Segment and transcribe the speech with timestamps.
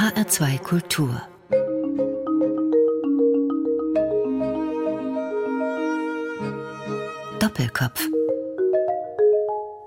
[0.00, 1.20] HR2 Kultur
[7.38, 8.08] Doppelkopf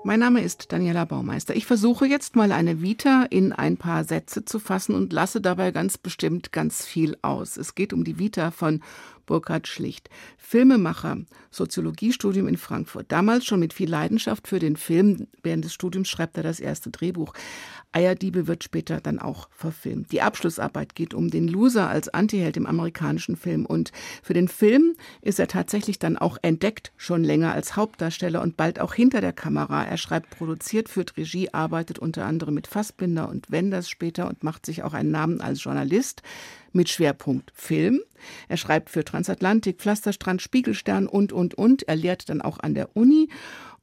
[0.06, 1.56] mein Name ist Daniela Baumeister.
[1.56, 5.70] Ich versuche jetzt mal eine Vita in ein paar Sätze zu fassen und lasse dabei
[5.70, 7.56] ganz bestimmt ganz viel aus.
[7.56, 8.82] Es geht um die Vita von
[9.26, 10.10] Burkhard Schlicht.
[10.36, 11.18] Filmemacher,
[11.50, 13.10] Soziologiestudium in Frankfurt.
[13.10, 15.26] Damals schon mit viel Leidenschaft für den Film.
[15.42, 17.32] Während des Studiums schreibt er das erste Drehbuch.
[17.92, 20.10] Eierdiebe wird später dann auch verfilmt.
[20.12, 23.66] Die Abschlussarbeit geht um den Loser als Antiheld im amerikanischen Film.
[23.66, 23.92] Und
[24.22, 28.80] für den Film ist er tatsächlich dann auch entdeckt, schon länger als Hauptdarsteller und bald
[28.80, 29.84] auch hinter der Kamera.
[29.84, 34.66] Er schreibt, produziert, führt Regie, arbeitet unter anderem mit Fassbinder und Wenders später und macht
[34.66, 36.22] sich auch einen Namen als Journalist
[36.74, 38.00] mit Schwerpunkt Film.
[38.48, 41.86] Er schreibt für Transatlantik, Pflasterstrand, Spiegelstern und, und, und.
[41.88, 43.28] Er lehrt dann auch an der Uni.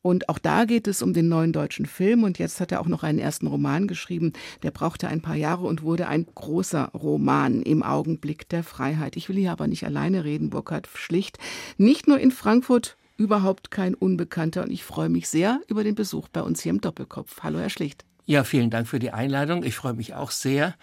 [0.02, 2.24] Und auch da geht es um den neuen deutschen Film.
[2.24, 4.34] Und jetzt hat er auch noch einen ersten Roman geschrieben.
[4.64, 9.16] Der brauchte ein paar Jahre und wurde ein großer Roman im Augenblick der Freiheit.
[9.16, 11.38] Ich will hier aber nicht alleine reden, Burkhard Schlicht.
[11.78, 14.64] Nicht nur in Frankfurt, überhaupt kein Unbekannter.
[14.64, 17.44] Und ich freue mich sehr über den Besuch bei uns hier im Doppelkopf.
[17.44, 18.04] Hallo, Herr Schlicht.
[18.26, 19.64] Ja, vielen Dank für die Einladung.
[19.64, 20.76] Ich freue mich auch sehr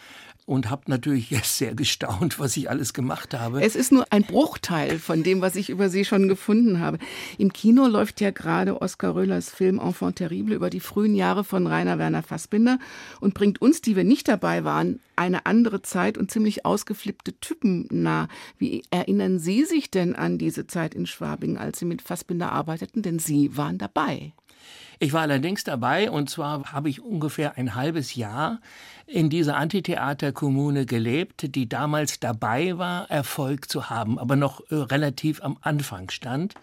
[0.48, 3.62] und habe natürlich jetzt sehr gestaunt, was ich alles gemacht habe.
[3.62, 6.98] Es ist nur ein Bruchteil von dem, was ich über Sie schon gefunden habe.
[7.36, 11.66] Im Kino läuft ja gerade Oskar Röhlers Film Enfant terrible über die frühen Jahre von
[11.66, 12.78] Rainer Werner Fassbinder
[13.20, 17.86] und bringt uns, die wir nicht dabei waren, eine andere Zeit und ziemlich ausgeflippte Typen
[17.90, 18.28] nah.
[18.56, 23.02] Wie erinnern Sie sich denn an diese Zeit in Schwabing, als Sie mit Fassbinder arbeiteten?
[23.02, 24.32] Denn Sie waren dabei.
[25.00, 28.60] Ich war allerdings dabei und zwar habe ich ungefähr ein halbes Jahr
[29.06, 35.42] in dieser Antitheaterkommune gelebt, die damals dabei war, Erfolg zu haben, aber noch äh, relativ
[35.42, 36.54] am Anfang stand.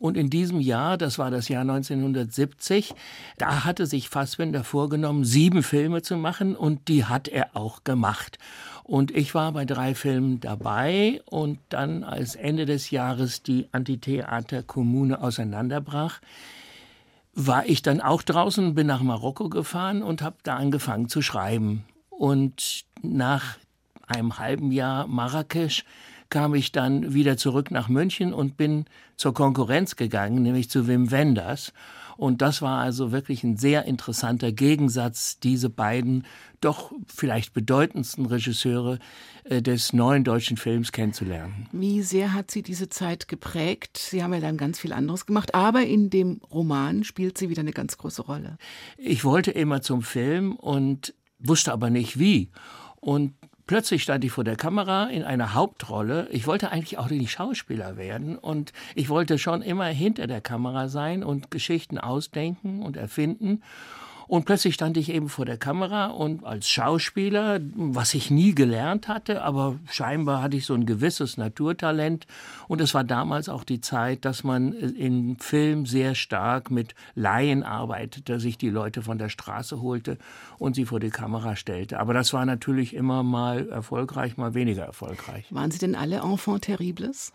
[0.00, 2.94] Und in diesem Jahr, das war das Jahr 1970,
[3.36, 8.38] da hatte sich Fassbinder vorgenommen, sieben Filme zu machen und die hat er auch gemacht.
[8.84, 15.20] Und ich war bei drei Filmen dabei und dann, als Ende des Jahres die Antitheaterkommune
[15.20, 16.20] auseinanderbrach,
[17.38, 21.84] war ich dann auch draußen, bin nach Marokko gefahren und habe da angefangen zu schreiben.
[22.10, 23.58] Und nach
[24.08, 25.84] einem halben Jahr Marrakesch
[26.30, 31.12] kam ich dann wieder zurück nach München und bin zur Konkurrenz gegangen, nämlich zu Wim
[31.12, 31.72] Wenders.
[32.18, 36.26] Und das war also wirklich ein sehr interessanter Gegensatz, diese beiden
[36.60, 38.98] doch vielleicht bedeutendsten Regisseure
[39.44, 41.68] äh, des neuen deutschen Films kennenzulernen.
[41.70, 43.98] Wie sehr hat sie diese Zeit geprägt?
[43.98, 47.60] Sie haben ja dann ganz viel anderes gemacht, aber in dem Roman spielt sie wieder
[47.60, 48.58] eine ganz große Rolle.
[48.96, 52.50] Ich wollte immer zum Film und wusste aber nicht wie.
[52.96, 53.34] Und
[53.68, 56.26] Plötzlich stand ich vor der Kamera in einer Hauptrolle.
[56.30, 60.88] Ich wollte eigentlich auch nicht Schauspieler werden und ich wollte schon immer hinter der Kamera
[60.88, 63.62] sein und Geschichten ausdenken und erfinden.
[64.28, 69.08] Und plötzlich stand ich eben vor der Kamera und als Schauspieler, was ich nie gelernt
[69.08, 72.26] hatte, aber scheinbar hatte ich so ein gewisses Naturtalent.
[72.68, 77.62] Und es war damals auch die Zeit, dass man im Film sehr stark mit Laien
[77.62, 80.18] arbeitete, sich die Leute von der Straße holte
[80.58, 81.98] und sie vor die Kamera stellte.
[81.98, 85.46] Aber das war natürlich immer mal erfolgreich, mal weniger erfolgreich.
[85.48, 87.32] Waren Sie denn alle Enfant terribles?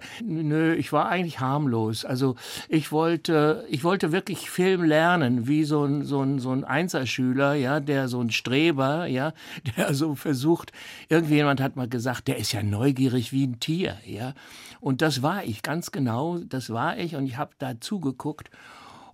[0.24, 2.04] Nö, ich war eigentlich harmlos.
[2.04, 2.36] Also
[2.68, 7.54] ich wollte, ich wollte wirklich Film lernen, wie so ein, so ein, so ein Einserschüler,
[7.54, 9.32] ja, der so ein Streber, ja,
[9.76, 10.72] der so versucht,
[11.08, 14.34] irgendjemand hat mal gesagt, der ist ja neugierig wie ein Tier, ja.
[14.80, 18.50] Und das war ich, ganz genau, das war ich und ich habe da zugeguckt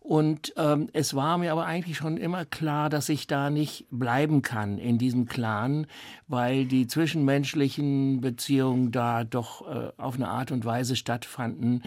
[0.09, 4.41] und ähm, es war mir aber eigentlich schon immer klar, dass ich da nicht bleiben
[4.41, 5.87] kann in diesem Clan,
[6.27, 11.83] weil die zwischenmenschlichen Beziehungen da doch äh, auf eine Art und Weise stattfanden,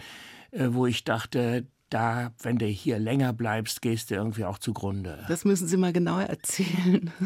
[0.52, 5.24] äh, wo ich dachte, da, wenn du hier länger bleibst, gehst du irgendwie auch zugrunde.
[5.28, 7.10] Das müssen Sie mal genauer erzählen.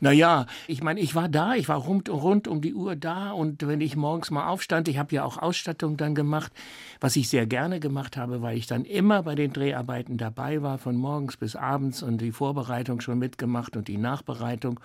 [0.00, 3.66] Naja, ich meine, ich war da, ich war rund, rund um die Uhr da und
[3.66, 6.52] wenn ich morgens mal aufstand, ich habe ja auch Ausstattung dann gemacht,
[7.00, 10.76] was ich sehr gerne gemacht habe, weil ich dann immer bei den Dreharbeiten dabei war,
[10.76, 14.78] von morgens bis abends und die Vorbereitung schon mitgemacht und die Nachbereitung.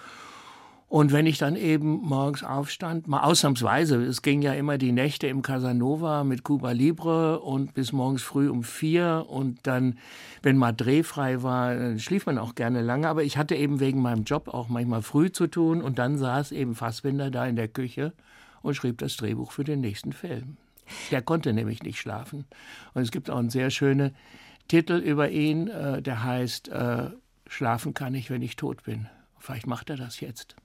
[0.92, 5.26] Und wenn ich dann eben morgens aufstand, mal ausnahmsweise, es ging ja immer die Nächte
[5.28, 9.98] im Casanova mit Cuba Libre und bis morgens früh um vier und dann,
[10.42, 14.26] wenn mal drehfrei war, schlief man auch gerne lange, aber ich hatte eben wegen meinem
[14.26, 18.12] Job auch manchmal früh zu tun und dann saß eben Fassbinder da in der Küche
[18.62, 20.58] und schrieb das Drehbuch für den nächsten Film.
[21.10, 22.44] Der konnte nämlich nicht schlafen.
[22.94, 24.14] Und es gibt auch einen sehr schönen
[24.68, 27.12] Titel über ihn, äh, der heißt äh,
[27.48, 29.08] Schlafen kann ich, wenn ich tot bin.
[29.40, 30.58] Vielleicht macht er das jetzt.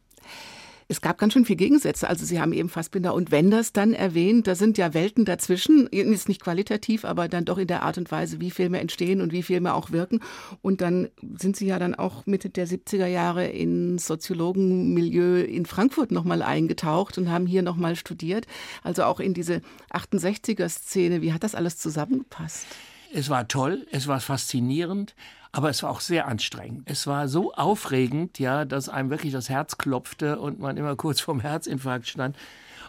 [0.88, 2.08] Es gab ganz schön viele Gegensätze.
[2.08, 4.46] Also Sie haben eben Fassbinder und Wenders dann erwähnt.
[4.46, 5.88] Da sind ja Welten dazwischen.
[5.88, 9.32] Ist nicht qualitativ, aber dann doch in der Art und Weise, wie Filme entstehen und
[9.32, 10.20] wie Filme auch wirken.
[10.62, 16.12] Und dann sind Sie ja dann auch Mitte der 70er Jahre ins Soziologenmilieu in Frankfurt
[16.12, 18.46] nochmal eingetaucht und haben hier nochmal studiert.
[18.84, 19.62] Also auch in diese
[19.92, 21.20] 68er-Szene.
[21.20, 22.66] Wie hat das alles zusammengepasst?
[23.12, 25.14] Es war toll, es war faszinierend,
[25.52, 26.82] aber es war auch sehr anstrengend.
[26.84, 31.20] Es war so aufregend, ja, dass einem wirklich das Herz klopfte und man immer kurz
[31.20, 32.36] vorm Herzinfarkt stand.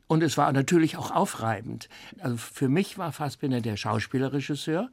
[0.07, 1.89] Und es war natürlich auch aufreibend.
[2.19, 4.89] Also für mich war Fassbinder der Schauspielerregisseur,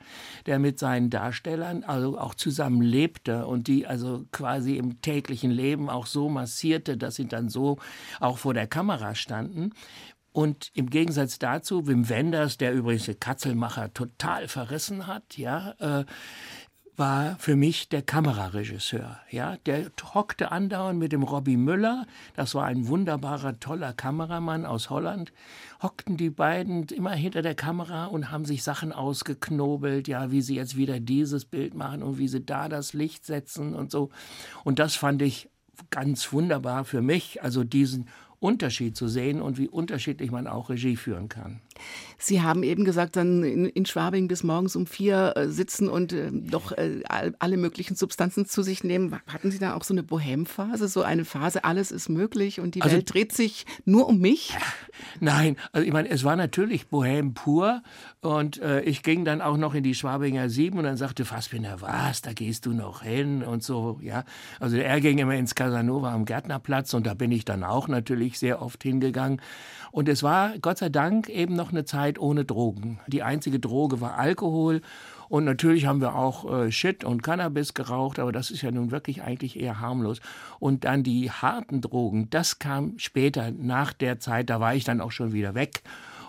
[0.47, 5.89] der mit seinen Darstellern also auch zusammen lebte und die also quasi im täglichen Leben
[5.89, 7.79] auch so massierte, dass sie dann so
[8.19, 9.71] auch vor der Kamera standen.
[10.35, 16.05] Und im Gegensatz dazu Wim Wenders, der übrigens den Katzelmacher total verrissen hat, ja, äh,
[16.97, 19.21] war für mich der Kameraregisseur.
[19.31, 22.09] Ja, der hockte andauernd mit dem Robbie Müller.
[22.35, 25.33] Das war ein wunderbarer, toller Kameramann aus Holland.
[25.81, 30.57] Hockten die beiden immer hinter der Kamera und haben sich Sachen ausgeknobelt, ja, wie sie
[30.57, 34.11] jetzt wieder dieses Bild machen und wie sie da das Licht setzen und so.
[34.65, 35.49] Und das fand ich
[35.91, 38.09] ganz wunderbar für mich, also diesen
[38.45, 41.61] Unterschied zu sehen und wie unterschiedlich man auch Regie führen kann.
[42.19, 46.13] Sie haben eben gesagt, dann in, in Schwabing bis morgens um vier äh, sitzen und
[46.13, 47.01] äh, doch äh,
[47.39, 49.19] alle möglichen Substanzen zu sich nehmen.
[49.27, 52.83] Hatten Sie da auch so eine Bohemphase, so eine Phase, alles ist möglich und die
[52.83, 54.55] also, Welt dreht sich nur um mich?
[55.21, 57.83] Nein, also ich meine, es war natürlich Bohem pur
[58.21, 61.81] und äh, ich ging dann auch noch in die Schwabinger Sieben und dann sagte Fassbinder,
[61.81, 64.25] was, da gehst du noch hin und so, ja.
[64.61, 68.39] Also er ging immer ins Casanova am Gärtnerplatz und da bin ich dann auch natürlich
[68.39, 69.41] sehr oft hingegangen.
[69.93, 72.99] Und es war Gott sei Dank eben noch eine Zeit ohne Drogen.
[73.07, 74.81] Die einzige Droge war Alkohol.
[75.35, 78.93] Und natürlich haben wir auch äh, Shit und Cannabis geraucht, aber das ist ja nun
[78.93, 80.21] wirklich eigentlich eher harmlos.
[80.61, 85.01] Und dann die harten Drogen, das kam später nach der Zeit, da war ich dann
[85.01, 85.83] auch schon wieder weg.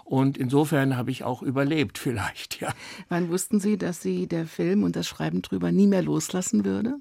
[0.05, 2.73] Und insofern habe ich auch überlebt vielleicht, ja.
[3.07, 6.95] Wann wussten Sie, dass Sie der Film und das Schreiben drüber nie mehr loslassen würde?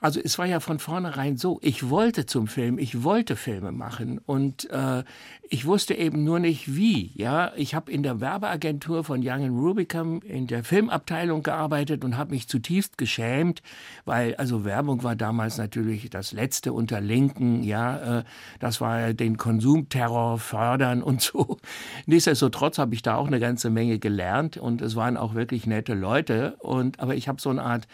[0.00, 4.20] Also es war ja von vornherein so, ich wollte zum Film, ich wollte Filme machen
[4.24, 5.02] und äh,
[5.50, 7.10] ich wusste eben nur nicht wie.
[7.14, 12.30] Ja, ich habe in der Werbeagentur von Young Rubicam in der Filmabteilung gearbeitet und habe
[12.30, 13.60] mich zutiefst geschämt,
[14.04, 17.64] weil also Werbung war damals natürlich das letzte unter Linken.
[17.64, 18.24] Ja, äh,
[18.60, 21.58] das war den Konsumterror fördern und so.
[22.06, 25.94] Nichtsdestotrotz habe ich da auch eine ganze Menge gelernt und es waren auch wirklich nette
[25.94, 27.88] Leute und aber ich habe so eine Art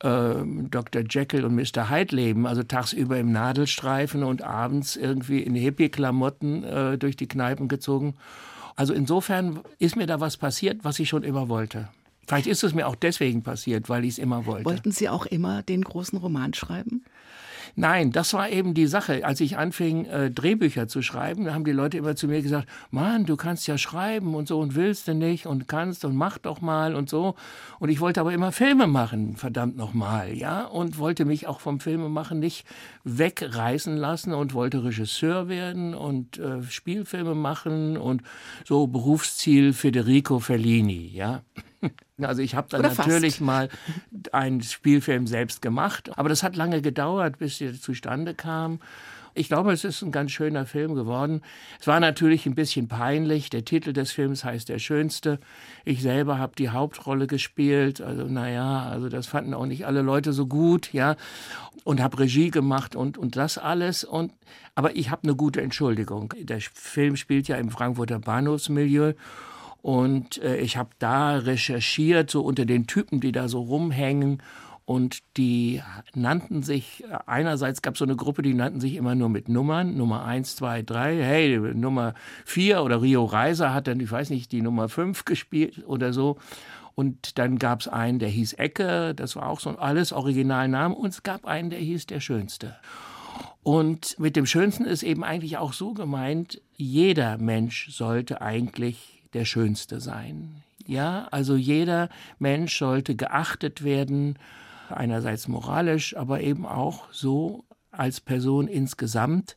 [0.00, 0.34] äh,
[0.70, 1.02] Dr.
[1.08, 1.90] Jekyll und Mr.
[1.90, 7.68] Hyde leben, also tagsüber im Nadelstreifen und abends irgendwie in Hippie-Klamotten äh, durch die Kneipen
[7.68, 8.14] gezogen.
[8.76, 11.88] Also insofern ist mir da was passiert, was ich schon immer wollte.
[12.26, 14.64] Vielleicht ist es mir auch deswegen passiert, weil ich es immer wollte.
[14.64, 17.04] Wollten Sie auch immer den großen Roman schreiben?
[17.74, 19.24] Nein, das war eben die Sache.
[19.24, 23.24] Als ich anfing, äh, Drehbücher zu schreiben, haben die Leute immer zu mir gesagt, Mann,
[23.24, 26.60] du kannst ja schreiben und so und willst du nicht und kannst und mach doch
[26.60, 27.34] mal und so.
[27.78, 31.80] Und ich wollte aber immer Filme machen, verdammt nochmal, ja, und wollte mich auch vom
[31.80, 32.66] Filmemachen nicht
[33.04, 38.22] wegreißen lassen und wollte Regisseur werden und äh, Spielfilme machen und
[38.64, 41.42] so Berufsziel Federico Fellini, ja.
[42.18, 43.40] Also ich habe dann Oder natürlich fast.
[43.40, 43.68] mal
[44.30, 48.78] einen Spielfilm selbst gemacht, aber das hat lange gedauert, bis er zustande kam.
[49.34, 51.40] Ich glaube, es ist ein ganz schöner Film geworden.
[51.80, 53.48] Es war natürlich ein bisschen peinlich.
[53.48, 55.38] Der Titel des Films heißt Der Schönste.
[55.86, 58.02] Ich selber habe die Hauptrolle gespielt.
[58.02, 61.16] Also naja, also das fanden auch nicht alle Leute so gut, ja.
[61.84, 64.04] Und habe Regie gemacht und, und das alles.
[64.04, 64.32] Und,
[64.74, 66.34] aber ich habe eine gute Entschuldigung.
[66.38, 69.14] Der Film spielt ja im Frankfurter Bahnhofsmilieu.
[69.82, 74.42] Und äh, ich habe da recherchiert, so unter den Typen, die da so rumhängen.
[74.84, 75.80] Und die
[76.14, 79.96] nannten sich, einerseits gab es so eine Gruppe, die nannten sich immer nur mit Nummern,
[79.96, 84.50] Nummer 1, 2, 3, hey, Nummer 4 oder Rio Reiser hat dann, ich weiß nicht,
[84.50, 86.36] die Nummer 5 gespielt oder so.
[86.94, 90.96] Und dann gab es einen, der hieß Ecke, das war auch so alles Originalnamen.
[90.96, 92.76] Und es gab einen, der hieß der Schönste.
[93.62, 99.44] Und mit dem Schönsten ist eben eigentlich auch so gemeint, jeder Mensch sollte eigentlich der
[99.44, 100.62] Schönste sein.
[100.86, 102.08] Ja, also jeder
[102.38, 104.38] Mensch sollte geachtet werden,
[104.88, 109.56] einerseits moralisch, aber eben auch so als Person insgesamt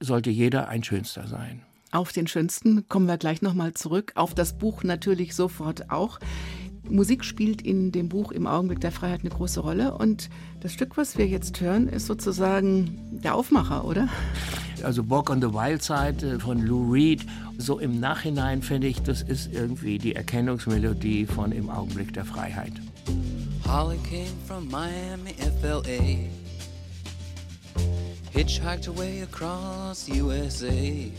[0.00, 1.62] sollte jeder ein Schönster sein.
[1.90, 6.18] Auf den Schönsten kommen wir gleich nochmal zurück, auf das Buch natürlich sofort auch.
[6.88, 10.28] Musik spielt in dem Buch im Augenblick der Freiheit eine große Rolle und
[10.60, 14.08] das Stück, was wir jetzt hören, ist sozusagen der Aufmacher, oder?
[14.84, 17.24] Also Walk on the Wild Side äh, von Lou Reed.
[17.58, 22.72] So im Nachhinein finde ich, das ist irgendwie die Erkennungsmelodie von Im Augenblick der Freiheit.
[23.66, 26.28] Holly came from Miami, FLA.
[28.32, 31.12] hitchhiked her way across USA.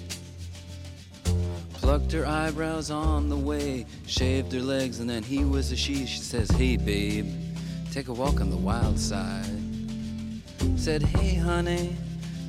[1.73, 6.05] Plucked her eyebrows on the way, shaved her legs, and then he was a she.
[6.05, 7.27] She says, Hey, babe,
[7.91, 9.45] take a walk on the wild side.
[10.75, 11.95] Said, Hey, honey,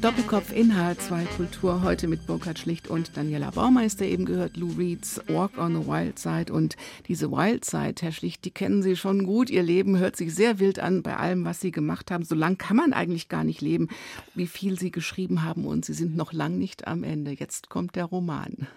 [0.00, 4.70] Der Doppelkopf in H2 Kultur heute mit Burkhard Schlicht und Daniela Baumeister eben gehört Lou
[4.78, 6.76] Reeds Walk on the Wild Side und
[7.08, 9.50] diese Wild Side, Herr Schlicht, die kennen Sie schon gut.
[9.50, 12.22] Ihr Leben hört sich sehr wild an bei allem, was Sie gemacht haben.
[12.22, 13.88] So lang kann man eigentlich gar nicht leben,
[14.36, 17.32] wie viel Sie geschrieben haben und Sie sind noch lang nicht am Ende.
[17.32, 18.68] Jetzt kommt der Roman.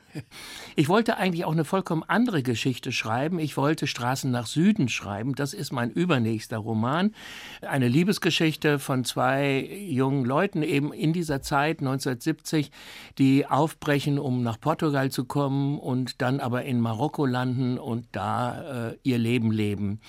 [0.76, 3.40] Ich wollte eigentlich auch eine vollkommen andere Geschichte schreiben.
[3.40, 5.36] Ich wollte Straßen nach Süden schreiben.
[5.36, 7.14] Das ist mein übernächster Roman.
[7.62, 12.72] Eine Liebesgeschichte von zwei jungen Leuten eben in dieser Zeit 1970,
[13.18, 18.90] die aufbrechen, um nach Portugal zu kommen und dann aber in Marokko landen und da
[18.90, 20.00] äh, ihr Leben leben.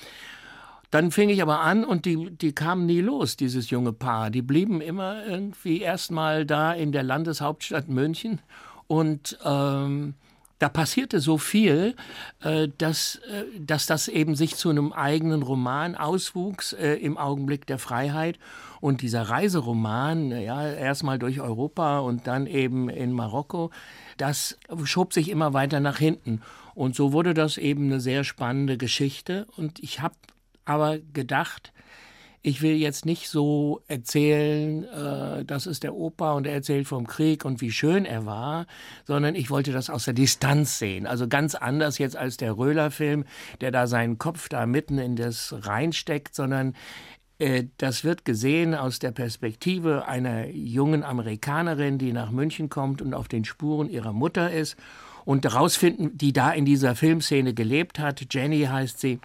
[0.93, 4.31] Dann fing ich aber an und die, die kamen nie los, dieses junge Paar.
[4.31, 8.43] Die blieben immer irgendwie erstmal da in der Landeshauptstadt München
[8.87, 10.15] und ähm,
[10.63, 11.97] da passierte so viel,
[12.41, 17.67] äh, dass, äh, dass das eben sich zu einem eigenen Roman auswuchs äh, im Augenblick
[17.67, 18.39] der Freiheit.
[18.81, 23.73] Und dieser Reiseroman, ja, erstmal durch Europa und dann eben in Marokko,
[24.19, 26.43] das schob sich immer weiter nach hinten.
[26.75, 29.49] Und so wurde das eben eine sehr spannende Geschichte.
[29.57, 30.15] Und ich habe
[30.65, 31.73] aber gedacht,
[32.43, 37.07] ich will jetzt nicht so erzählen, äh, das ist der Opa und er erzählt vom
[37.07, 38.67] Krieg und wie schön er war,
[39.07, 41.07] sondern ich wollte das aus der Distanz sehen.
[41.07, 43.25] Also ganz anders jetzt als der Röhler-Film,
[43.61, 46.75] der da seinen Kopf da mitten in das reinsteckt, sondern
[47.39, 53.15] äh, das wird gesehen aus der Perspektive einer jungen Amerikanerin, die nach München kommt und
[53.15, 54.77] auf den Spuren ihrer Mutter ist
[55.25, 58.27] und herausfinden, die da in dieser Filmszene gelebt hat.
[58.35, 59.21] Jenny heißt sie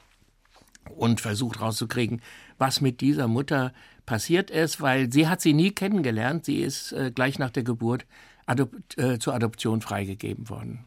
[0.95, 2.21] und versucht rauszukriegen,
[2.57, 3.73] was mit dieser Mutter
[4.05, 6.45] passiert ist, weil sie hat sie nie kennengelernt.
[6.45, 8.05] Sie ist äh, gleich nach der Geburt
[8.45, 10.85] adop äh, zur Adoption freigegeben worden.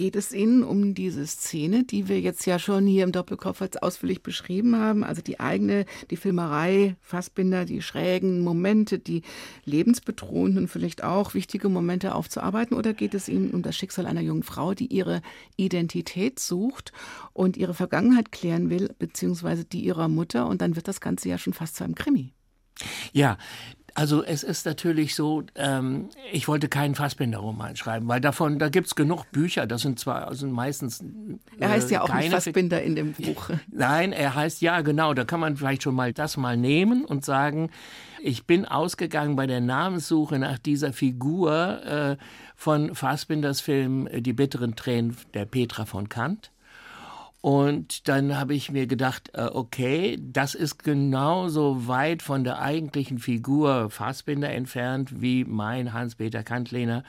[0.00, 3.76] Geht es Ihnen um diese Szene, die wir jetzt ja schon hier im Doppelkopf als
[3.76, 5.04] ausführlich beschrieben haben?
[5.04, 9.20] Also die eigene, die Filmerei, Fassbinder, die schrägen Momente, die
[9.66, 12.78] lebensbedrohenden, vielleicht auch wichtige Momente aufzuarbeiten?
[12.78, 15.20] Oder geht es Ihnen um das Schicksal einer jungen Frau, die ihre
[15.56, 16.92] Identität sucht
[17.34, 20.46] und ihre Vergangenheit klären will, beziehungsweise die ihrer Mutter?
[20.46, 22.32] Und dann wird das Ganze ja schon fast zu einem Krimi.
[23.12, 23.36] Ja,
[23.94, 28.88] also es ist natürlich so, ähm, ich wollte keinen Fassbinder-Roman schreiben, weil davon, da gibt
[28.88, 31.00] es genug Bücher, das sind zwar also meistens.
[31.00, 31.04] Äh,
[31.58, 33.50] er heißt ja auch nicht Fassbinder in dem Buch.
[33.72, 37.24] Nein, er heißt ja genau, da kann man vielleicht schon mal das mal nehmen und
[37.24, 37.70] sagen,
[38.22, 42.16] ich bin ausgegangen bei der Namenssuche nach dieser Figur äh,
[42.54, 46.50] von Fassbinders Film Die bitteren Tränen der Petra von Kant.
[47.40, 53.18] Und dann habe ich mir gedacht, äh, okay, das ist genauso weit von der eigentlichen
[53.18, 57.02] Figur Fassbinder entfernt wie mein Hans-Peter Kantlehner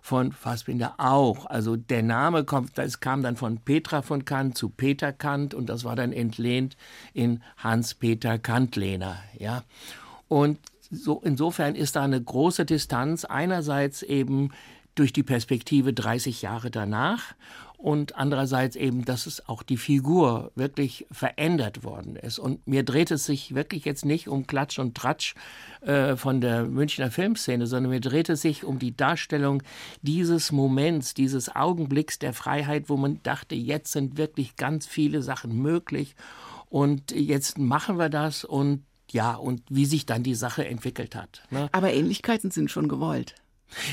[0.00, 1.46] von Fassbinder auch.
[1.46, 5.68] Also der Name kommt, das kam dann von Petra von Kant zu Peter Kant und
[5.68, 6.76] das war dann entlehnt
[7.12, 9.62] in Hans-Peter Kantlehner, ja.
[10.28, 10.58] Und
[10.90, 14.50] so, insofern ist da eine große Distanz einerseits eben
[14.94, 17.34] durch die Perspektive 30 Jahre danach
[17.82, 22.38] und andererseits eben, dass es auch die Figur wirklich verändert worden ist.
[22.38, 25.34] Und mir dreht es sich wirklich jetzt nicht um Klatsch und Tratsch
[25.80, 29.64] äh, von der Münchner Filmszene, sondern mir dreht es sich um die Darstellung
[30.00, 35.60] dieses Moments, dieses Augenblicks der Freiheit, wo man dachte, jetzt sind wirklich ganz viele Sachen
[35.60, 36.14] möglich
[36.68, 41.42] und jetzt machen wir das und ja, und wie sich dann die Sache entwickelt hat.
[41.50, 41.68] Ne?
[41.72, 43.34] Aber Ähnlichkeiten sind schon gewollt.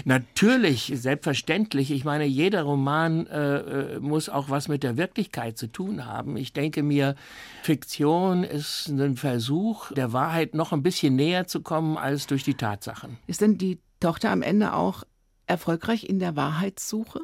[0.06, 1.92] Natürlich, selbstverständlich.
[1.92, 6.38] Ich meine, jeder Roman äh, äh, muss auch was mit der Wirklichkeit zu tun haben.
[6.38, 7.16] Ich denke mir,
[7.64, 12.56] Fiktion ist ein Versuch, der Wahrheit noch ein bisschen näher zu kommen als durch die
[12.56, 13.18] Tatsachen.
[13.28, 15.04] Ist denn die Tochter am Ende auch
[15.48, 17.22] erfolgreich in der Wahrheitssuche?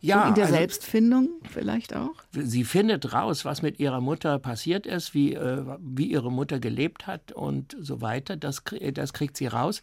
[0.00, 2.12] Ja, so in der also, Selbstfindung vielleicht auch?
[2.32, 7.08] Sie findet raus, was mit ihrer Mutter passiert ist, wie, äh, wie ihre Mutter gelebt
[7.08, 8.36] hat und so weiter.
[8.36, 8.62] Das,
[8.92, 9.82] das kriegt sie raus.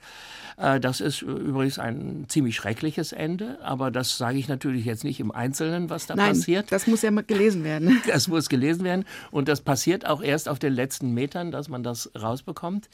[0.58, 5.20] Äh, das ist übrigens ein ziemlich schreckliches Ende, aber das sage ich natürlich jetzt nicht
[5.20, 6.72] im Einzelnen, was da Nein, passiert.
[6.72, 8.02] Das muss ja mal gelesen werden.
[8.16, 11.84] Das muss gelesen werden und das passiert auch erst auf den letzten Metern, dass man
[11.84, 12.88] das rausbekommt.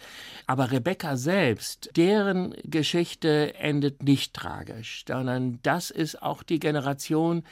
[0.48, 7.44] Aber Rebecca selbst, deren Geschichte endet nicht tragisch, sondern das ist auch die Generation, Generation,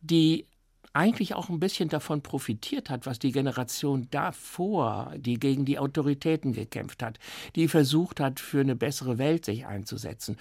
[0.00, 0.46] die
[0.92, 6.52] eigentlich auch ein bisschen davon profitiert hat, was die Generation davor, die gegen die Autoritäten
[6.52, 7.18] gekämpft hat,
[7.56, 10.36] die versucht hat, für eine bessere Welt sich einzusetzen,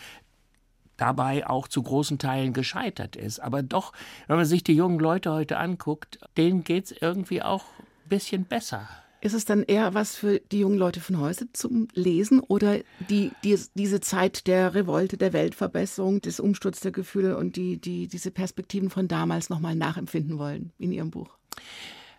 [0.96, 3.40] dabei auch zu großen Teilen gescheitert ist.
[3.40, 3.94] Aber doch,
[4.28, 8.46] wenn man sich die jungen Leute heute anguckt, denen geht es irgendwie auch ein bisschen
[8.46, 8.88] besser.
[9.24, 13.32] Ist es dann eher was für die jungen Leute von heute zum Lesen oder die,
[13.46, 18.32] die, diese Zeit der Revolte, der Weltverbesserung, des Umsturz der Gefühle und die, die diese
[18.32, 21.38] Perspektiven von damals nochmal nachempfinden wollen in Ihrem Buch?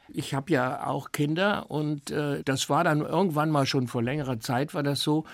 [0.09, 4.41] Ich habe ja auch Kinder und äh, das war dann irgendwann mal schon vor längerer
[4.41, 5.25] Zeit war das so,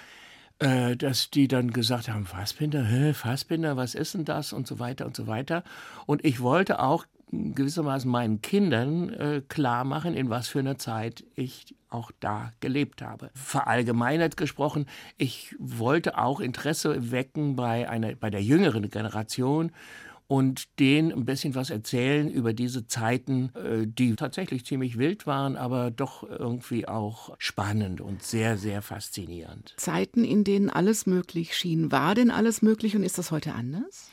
[0.59, 4.81] äh, dass die dann gesagt haben, Fassbinder, hä, Fassbinder, was ist denn das und so
[4.81, 5.63] weiter und so weiter.
[6.07, 11.25] Und ich wollte auch gewissermaßen meinen Kindern äh, klar machen, in was für einer Zeit
[11.35, 13.31] ich auch da gelebt habe.
[13.35, 19.73] Verallgemeinert gesprochen, ich wollte auch Interesse wecken bei einer, bei der jüngeren Generation
[20.31, 25.57] und denen ein bisschen was erzählen über diese Zeiten, äh, die tatsächlich ziemlich wild waren,
[25.57, 29.75] aber doch irgendwie auch spannend und sehr, sehr faszinierend.
[29.77, 31.91] Zeiten, in denen alles möglich schien.
[31.91, 34.09] War denn alles möglich und ist das heute anders?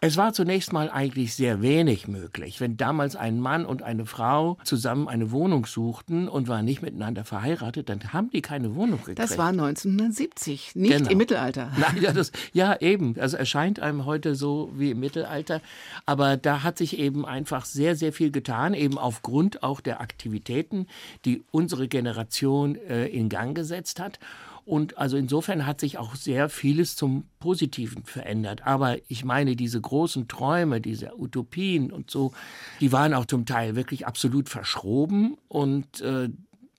[0.00, 2.60] Es war zunächst mal eigentlich sehr wenig möglich.
[2.60, 7.24] Wenn damals ein Mann und eine Frau zusammen eine Wohnung suchten und waren nicht miteinander
[7.24, 9.18] verheiratet, dann haben die keine Wohnung gekriegt.
[9.18, 11.10] Das war 1970, nicht genau.
[11.10, 11.72] im Mittelalter.
[11.78, 13.16] Nein, ja, das, ja, eben.
[13.18, 15.60] Also erscheint einem heute so wie im Mittelalter.
[16.06, 20.86] Aber da hat sich eben einfach sehr, sehr viel getan, eben aufgrund auch der Aktivitäten,
[21.24, 24.20] die unsere Generation äh, in Gang gesetzt hat.
[24.68, 28.66] Und also insofern hat sich auch sehr vieles zum Positiven verändert.
[28.66, 32.32] Aber ich meine, diese großen Träume, diese Utopien und so,
[32.78, 36.28] die waren auch zum Teil wirklich absolut verschroben und äh,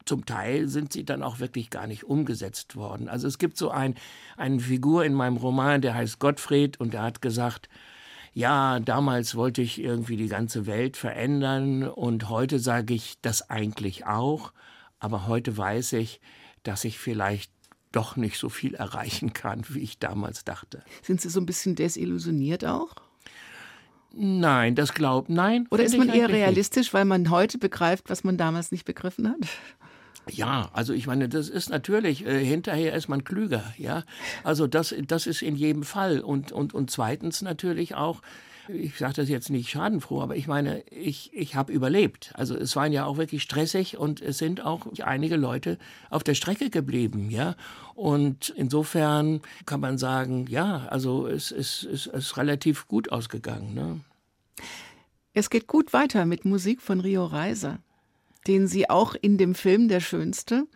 [0.05, 3.09] zum Teil sind sie dann auch wirklich gar nicht umgesetzt worden.
[3.09, 3.95] Also es gibt so ein,
[4.37, 7.69] eine Figur in meinem Roman, der heißt Gottfried und der hat gesagt,
[8.33, 14.05] ja, damals wollte ich irgendwie die ganze Welt verändern und heute sage ich das eigentlich
[14.05, 14.53] auch,
[14.99, 16.21] aber heute weiß ich,
[16.61, 17.51] dass ich vielleicht
[17.91, 20.83] doch nicht so viel erreichen kann, wie ich damals dachte.
[21.01, 22.95] Sind Sie so ein bisschen desillusioniert auch?
[24.11, 25.67] Nein, das glaubt nein.
[25.69, 26.93] Oder ist man eher realistisch, nicht.
[26.93, 29.47] weil man heute begreift, was man damals nicht begriffen hat?
[30.31, 34.03] Ja, also ich meine, das ist natürlich, äh, hinterher ist man klüger, ja.
[34.43, 36.19] Also das, das ist in jedem Fall.
[36.19, 38.21] Und, und, und zweitens natürlich auch,
[38.71, 42.31] ich sage das jetzt nicht schadenfroh, aber ich meine, ich, ich habe überlebt.
[42.35, 45.77] Also es waren ja auch wirklich stressig und es sind auch einige Leute
[46.09, 47.55] auf der Strecke geblieben, ja.
[47.95, 53.73] Und insofern kann man sagen, ja, also es, es, es ist relativ gut ausgegangen.
[53.73, 53.99] Ne?
[55.33, 57.79] Es geht gut weiter mit Musik von Rio Reiser,
[58.47, 60.67] den Sie auch in dem Film Der Schönste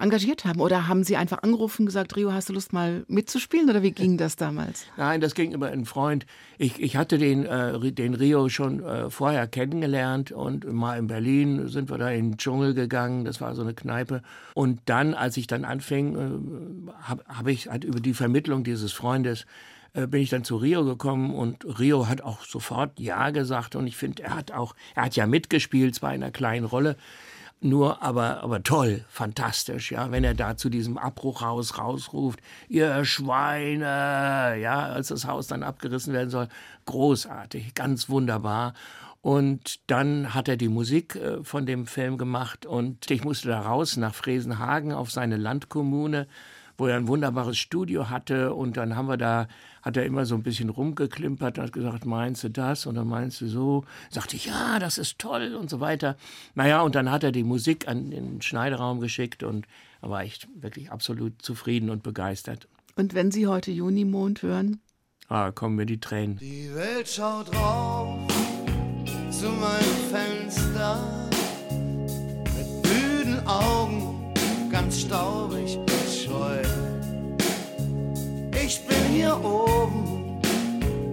[0.00, 0.60] engagiert haben?
[0.60, 3.68] Oder haben Sie einfach angerufen und gesagt, Rio, hast du Lust mal mitzuspielen?
[3.68, 4.86] Oder wie ging das damals?
[4.96, 6.26] Nein, das ging über einen Freund.
[6.58, 11.68] Ich, ich hatte den, äh, den Rio schon äh, vorher kennengelernt und mal in Berlin
[11.68, 13.24] sind wir da in den Dschungel gegangen.
[13.24, 14.22] Das war so eine Kneipe.
[14.54, 18.92] Und dann, als ich dann anfing, äh, habe hab ich halt über die Vermittlung dieses
[18.92, 19.46] Freundes
[19.94, 23.86] äh, bin ich dann zu Rio gekommen und Rio hat auch sofort Ja gesagt und
[23.86, 26.96] ich finde, er hat auch, er hat ja mitgespielt, zwar in einer kleinen Rolle,
[27.60, 34.58] nur aber, aber toll, fantastisch, ja, wenn er da zu diesem Abbruchhaus rausruft, ihr Schweine,
[34.60, 36.48] ja, als das Haus dann abgerissen werden soll,
[36.84, 38.74] großartig, ganz wunderbar.
[39.22, 43.60] Und dann hat er die Musik äh, von dem Film gemacht und ich musste da
[43.60, 46.28] raus nach Fresenhagen auf seine Landkommune
[46.78, 49.48] wo er ein wunderbares Studio hatte und dann haben wir da,
[49.82, 53.08] hat er immer so ein bisschen rumgeklimpert und hat gesagt, meinst du das und dann
[53.08, 56.16] meinst du so, sagte ich, ja, das ist toll und so weiter.
[56.54, 59.66] Naja, und dann hat er die Musik an den Schneideraum geschickt und
[60.02, 62.68] da war ich wirklich absolut zufrieden und begeistert.
[62.96, 64.80] Und wenn Sie heute Junimond hören?
[65.28, 66.38] Ah, kommen mir die Tränen.
[66.38, 68.18] Die Welt schaut rauf
[69.30, 71.30] zu meinem Fenster
[72.56, 74.32] mit müden Augen,
[74.70, 75.78] ganz staubig
[76.26, 76.62] scheu.
[78.64, 80.40] Ich bin hier oben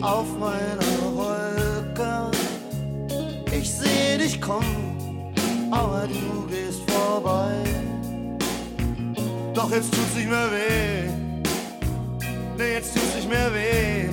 [0.01, 2.31] auf meiner Wolke.
[3.51, 5.33] Ich seh dich kommen,
[5.71, 7.53] aber du gehst vorbei.
[9.53, 11.09] Doch jetzt tut's nicht mehr weh.
[12.57, 14.09] Nee, jetzt tut's nicht mehr weh.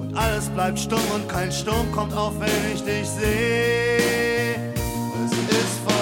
[0.00, 4.74] Und alles bleibt stumm und kein Sturm kommt auf, wenn ich dich sehe.
[5.24, 5.97] Es ist vorbei,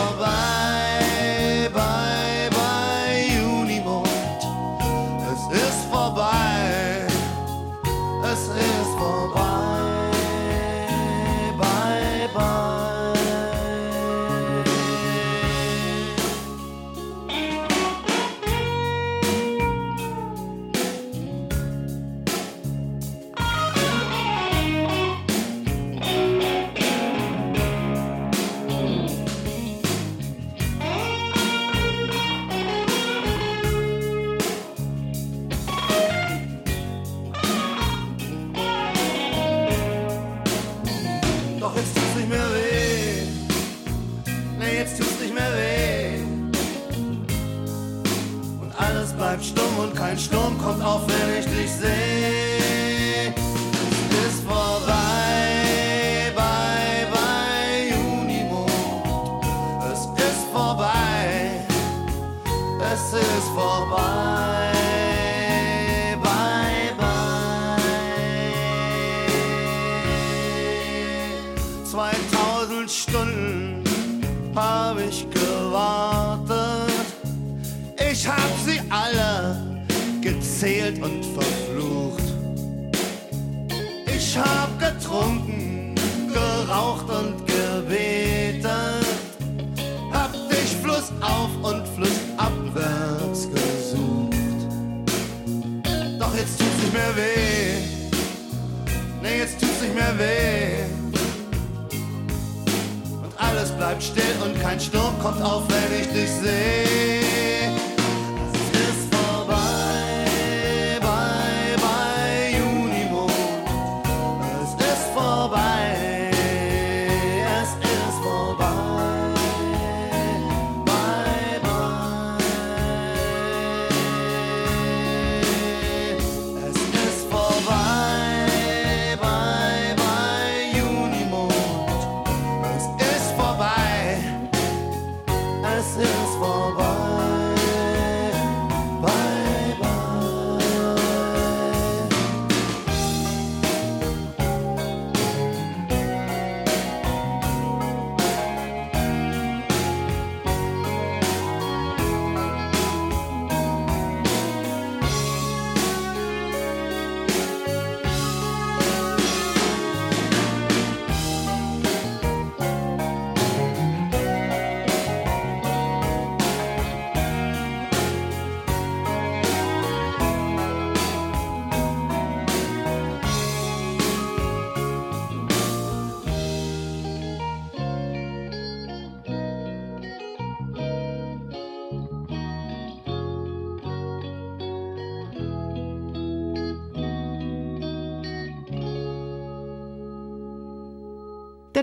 [103.87, 107.86] bleibt still und kein Sturm kommt auf, wenn ich dich sehe.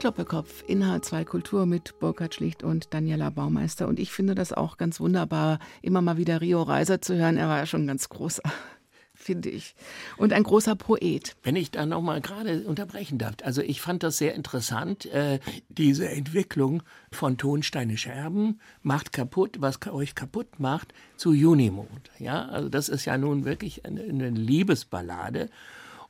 [0.04, 3.88] Doppelkopf in H2 Kultur mit Burkhard Schlicht und Daniela Baumeister.
[3.88, 7.38] Und ich finde das auch ganz wunderbar, immer mal wieder Rio Reiser zu hören.
[7.38, 8.44] Er war ja schon ganz großer
[9.14, 9.76] finde ich.
[10.18, 11.38] Und ein großer Poet.
[11.44, 13.36] Wenn ich da nochmal gerade unterbrechen darf.
[13.44, 15.40] Also ich fand das sehr interessant, äh,
[15.70, 22.12] diese Entwicklung von Tonsteine Scherben macht kaputt, was euch kaputt macht, zu Junimond.
[22.20, 25.50] Ja, also das ist ja nun wirklich eine, eine Liebesballade.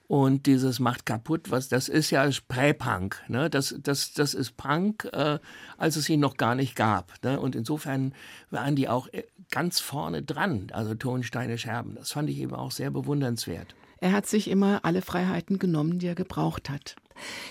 [0.07, 3.23] Und dieses macht kaputt, was das ist ja Prä-Punk.
[3.29, 3.49] Ne?
[3.49, 5.39] Das, das, das ist Punk, äh,
[5.77, 7.13] als es ihn noch gar nicht gab.
[7.23, 7.39] Ne?
[7.39, 8.13] Und insofern
[8.49, 11.95] waren die auch äh, ganz vorne dran, also Tonsteine Scherben.
[11.95, 13.75] Das fand ich eben auch sehr bewundernswert.
[14.01, 16.97] Er hat sich immer alle Freiheiten genommen, die er gebraucht hat.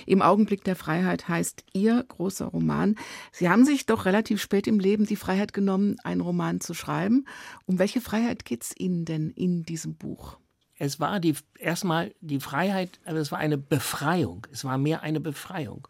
[0.05, 2.97] Im Augenblick der Freiheit heißt Ihr großer Roman.
[3.31, 7.25] Sie haben sich doch relativ spät im Leben die Freiheit genommen, einen Roman zu schreiben.
[7.65, 10.37] Um welche Freiheit geht es Ihnen denn in diesem Buch?
[10.83, 14.49] Es war die, erstmal die Freiheit, aber es war eine Befreiung.
[14.51, 15.87] Es war mehr eine Befreiung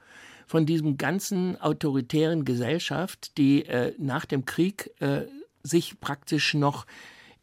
[0.47, 5.23] von diesem ganzen autoritären Gesellschaft, die äh, nach dem Krieg äh,
[5.63, 6.85] sich praktisch noch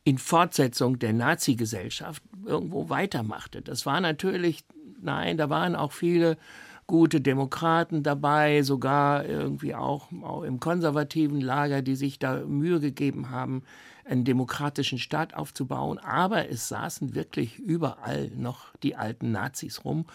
[0.04, 3.64] in Fortsetzung der Nazi-Gesellschaft irgendwo weitermachte.
[3.64, 4.64] Das war natürlich,
[5.02, 6.38] nein, da waren auch viele
[6.86, 13.32] gute Demokraten dabei, sogar irgendwie auch, auch im konservativen Lager, die sich da Mühe gegeben
[13.32, 13.64] haben,
[14.10, 16.00] einen demokratischen Staat aufzubauen.
[16.00, 20.06] Aber es saßen wirklich überall noch die alten Nazis rum.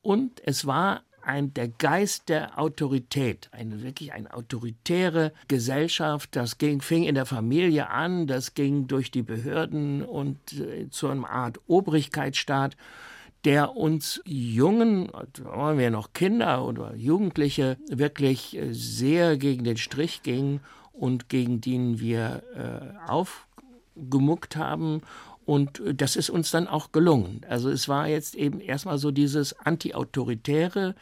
[0.00, 6.34] Und es war ein, der Geist der Autorität, eine wirklich eine autoritäre Gesellschaft.
[6.34, 11.08] Das ging, fing in der Familie an, das ging durch die Behörden und äh, zu
[11.08, 12.76] einer Art Obrigkeitsstaat
[13.44, 19.76] der uns Jungen, da waren wir noch Kinder oder Jugendliche, wirklich äh, sehr gegen den
[19.76, 20.60] Strich ging
[20.92, 25.02] und gegen den wir äh, aufgemuckt haben.
[25.44, 27.42] Und äh, das ist uns dann auch gelungen.
[27.48, 30.94] Also es war jetzt eben erstmal so dieses antiautoritäre,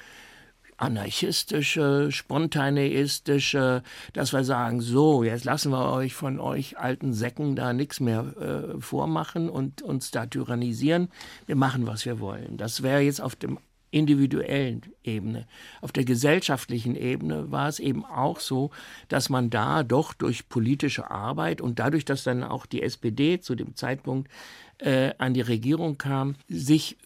[0.76, 3.82] anarchistische, spontaneistische,
[4.14, 8.34] dass wir sagen, so, jetzt lassen wir euch von euch alten Säcken da nichts mehr
[8.76, 11.08] äh, vormachen und uns da tyrannisieren.
[11.46, 12.56] Wir machen, was wir wollen.
[12.56, 13.58] Das wäre jetzt auf dem
[13.90, 15.46] individuellen Ebene.
[15.80, 18.70] Auf der gesellschaftlichen Ebene war es eben auch so,
[19.08, 23.54] dass man da doch durch politische Arbeit und dadurch, dass dann auch die SPD zu
[23.54, 24.30] dem Zeitpunkt
[24.78, 26.98] äh, an die Regierung kam, sich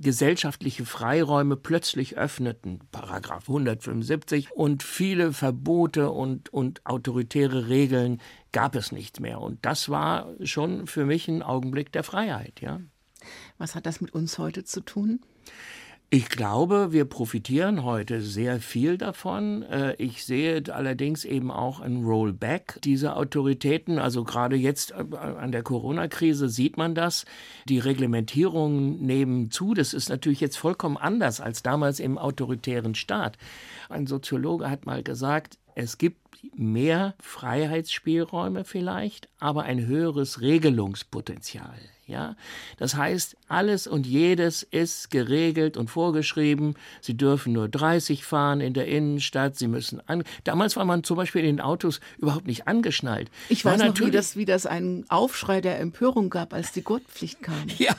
[0.00, 8.20] gesellschaftliche Freiräume plötzlich öffneten, Paragraph 175, und viele Verbote und, und autoritäre Regeln
[8.52, 9.40] gab es nicht mehr.
[9.40, 12.80] Und das war schon für mich ein Augenblick der Freiheit, ja.
[13.58, 15.20] Was hat das mit uns heute zu tun?
[16.14, 19.62] Ich glaube, wir profitieren heute sehr viel davon.
[19.62, 23.98] Äh, ich sehe allerdings eben auch ein Rollback dieser Autoritäten.
[23.98, 27.24] Also gerade jetzt äh, an der Corona-Krise sieht man das.
[27.66, 29.72] Die Reglementierungen nehmen zu.
[29.72, 33.38] Das ist natürlich jetzt vollkommen anders als damals im autoritären Staat.
[33.88, 36.18] Ein Soziologe hat mal gesagt, es gibt
[36.54, 41.78] mehr Freiheitsspielräume vielleicht, aber ein höheres Regelungspotenzial.
[42.12, 42.36] Ja,
[42.76, 46.74] das heißt, alles und jedes ist geregelt und vorgeschrieben.
[47.00, 49.56] Sie dürfen nur 30 fahren in der Innenstadt.
[49.56, 50.24] Sie müssen an.
[50.44, 53.30] Damals war man zum Beispiel in den Autos überhaupt nicht angeschnallt.
[53.48, 57.42] Ich weiß noch, wie das, wie das einen Aufschrei der Empörung gab, als die Gurtpflicht
[57.42, 57.54] kam.
[57.78, 57.96] Ja,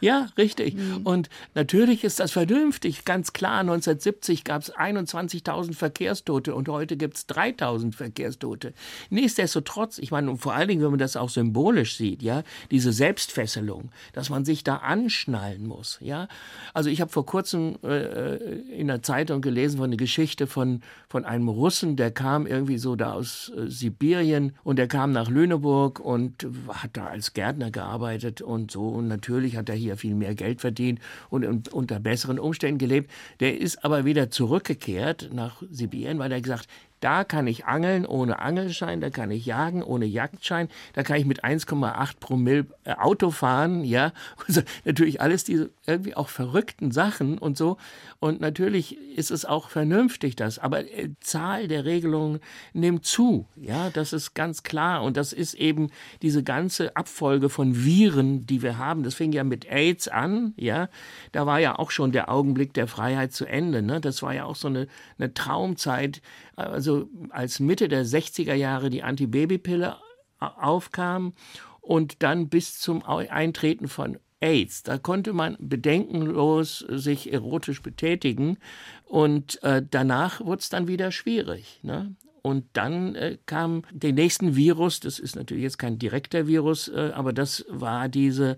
[0.00, 0.74] ja, richtig.
[0.74, 1.02] Mhm.
[1.04, 3.04] Und natürlich ist das vernünftig.
[3.04, 8.72] Ganz klar, 1970 gab es 21.000 Verkehrstote und heute gibt es 3.000 Verkehrstote.
[9.10, 13.90] Nichtsdestotrotz, ich meine, vor allen Dingen, wenn man das auch symbolisch sieht, ja, diese Selbstfesselung,
[14.12, 16.28] dass man sich da anschnallen muss, ja.
[16.74, 21.24] Also ich habe vor kurzem äh, in der Zeitung gelesen von einer Geschichte von, von
[21.24, 26.00] einem Russen, der kam irgendwie so da aus äh, Sibirien und der kam nach Lüneburg
[26.00, 28.88] und hat da als Gärtner gearbeitet und so.
[28.88, 33.10] Und natürlich hat er hier viel mehr Geld verdient und unter besseren Umständen gelebt.
[33.40, 36.68] Der ist aber wieder zurückgekehrt nach Sibirien, weil er gesagt,
[37.02, 41.26] da kann ich angeln ohne Angelschein, da kann ich jagen ohne Jagdschein, da kann ich
[41.26, 44.12] mit 1,8 Promille äh, Auto fahren, ja.
[44.46, 47.76] Also natürlich alles diese irgendwie auch verrückten Sachen und so.
[48.20, 50.60] Und natürlich ist es auch vernünftig, das.
[50.60, 52.38] Aber die äh, Zahl der Regelungen
[52.72, 53.90] nimmt zu, ja.
[53.90, 55.02] Das ist ganz klar.
[55.02, 55.90] Und das ist eben
[56.22, 59.02] diese ganze Abfolge von Viren, die wir haben.
[59.02, 60.88] Das fing ja mit AIDS an, ja.
[61.32, 64.00] Da war ja auch schon der Augenblick der Freiheit zu Ende, ne.
[64.00, 64.86] Das war ja auch so eine,
[65.18, 66.22] eine Traumzeit,
[66.56, 69.96] also als Mitte der 60er Jahre die Antibabypille
[70.38, 71.34] aufkam
[71.80, 74.82] und dann bis zum Eintreten von AIDS.
[74.82, 78.58] Da konnte man bedenkenlos sich erotisch betätigen
[79.04, 81.80] und äh, danach wurde es dann wieder schwierig.
[81.82, 82.16] Ne?
[82.42, 87.12] Und dann äh, kam der nächsten Virus, das ist natürlich jetzt kein direkter Virus, äh,
[87.14, 88.56] aber das war diese,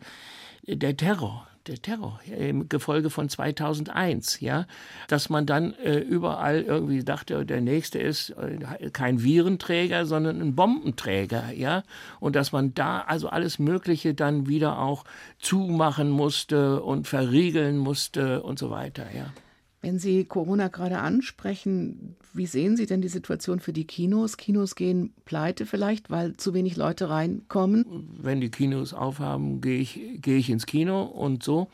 [0.66, 4.66] der Terror der Terror im Gefolge von 2001, ja,
[5.08, 10.54] dass man dann äh, überall irgendwie dachte, der nächste ist äh, kein Virenträger, sondern ein
[10.54, 11.82] Bombenträger, ja,
[12.20, 15.04] und dass man da also alles Mögliche dann wieder auch
[15.38, 19.32] zumachen musste und verriegeln musste und so weiter, ja.
[19.84, 24.38] Wenn Sie Corona gerade ansprechen, wie sehen Sie denn die Situation für die Kinos?
[24.38, 28.08] Kinos gehen pleite vielleicht, weil zu wenig Leute reinkommen?
[28.18, 31.68] Wenn die Kinos aufhaben, gehe ich, gehe ich ins Kino und so.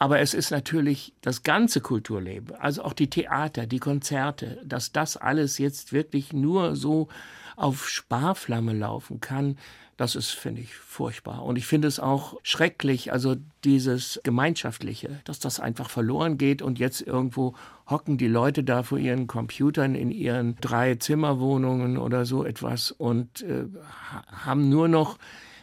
[0.00, 5.16] Aber es ist natürlich das ganze Kulturleben, also auch die Theater, die Konzerte, dass das
[5.16, 7.06] alles jetzt wirklich nur so
[7.54, 9.56] auf Sparflamme laufen kann,
[9.96, 11.42] das ist, finde ich, furchtbar.
[11.42, 16.78] Und ich finde es auch schrecklich, also dieses Gemeinschaftliche, dass das einfach verloren geht und
[16.78, 17.54] jetzt irgendwo
[17.88, 23.42] hocken die Leute da vor ihren Computern in ihren drei Zimmerwohnungen oder so etwas und
[23.42, 23.64] äh,
[24.44, 25.18] haben nur noch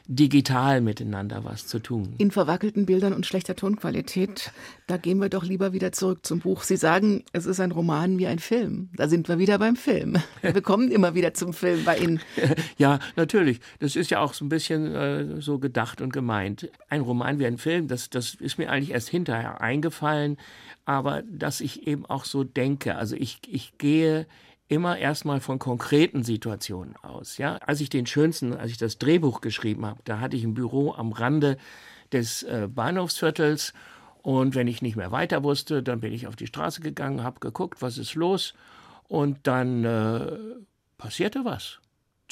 [0.08, 2.16] digital miteinander was zu tun.
[2.18, 4.52] In verwackelten Bildern und schlechter Tonqualität,
[4.88, 6.64] da gehen wir doch lieber wieder zurück zum Buch.
[6.64, 8.90] Sie sagen, es ist ein Roman wie ein Film.
[8.96, 10.18] Da sind wir wieder beim Film.
[10.42, 12.20] Wir kommen immer wieder zum Film bei Ihnen.
[12.78, 13.60] Ja, natürlich.
[13.80, 16.70] Das ist ja auch so ein bisschen äh, so gedacht und gemeint.
[16.90, 20.38] Ein Roman wie ein Film, das, das ist mir eigentlich erst hinterher eingefallen,
[20.86, 22.96] aber dass ich eben auch so denke.
[22.96, 24.26] Also ich, ich gehe
[24.74, 27.38] immer erstmal von konkreten Situationen aus.
[27.38, 30.56] Ja, als ich den schönsten, als ich das Drehbuch geschrieben habe, da hatte ich ein
[30.56, 31.58] Büro am Rande
[32.12, 33.74] des äh, Bahnhofsviertels
[34.24, 37.40] und wenn ich nicht mehr weiter wusste, dann bin ich auf die Straße gegangen, habe
[37.40, 38.54] geguckt, was ist los
[39.08, 40.38] und dann äh,
[40.98, 41.80] passierte was.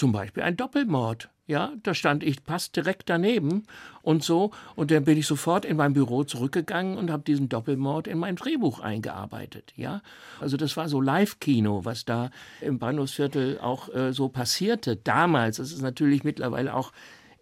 [0.02, 1.30] Zum Beispiel ein Doppelmord.
[1.46, 3.68] Ja, da stand ich fast direkt daneben
[4.02, 4.50] und so.
[4.76, 8.36] Und dann bin ich sofort in mein Büro zurückgegangen und habe diesen Doppelmord in mein
[8.36, 9.74] Drehbuch eingearbeitet.
[9.76, 10.02] Ja,
[10.40, 14.96] also das war so Live-Kino, was da im Bahnhofsviertel auch äh, so passierte.
[14.96, 16.94] Damals, das ist natürlich mittlerweile auch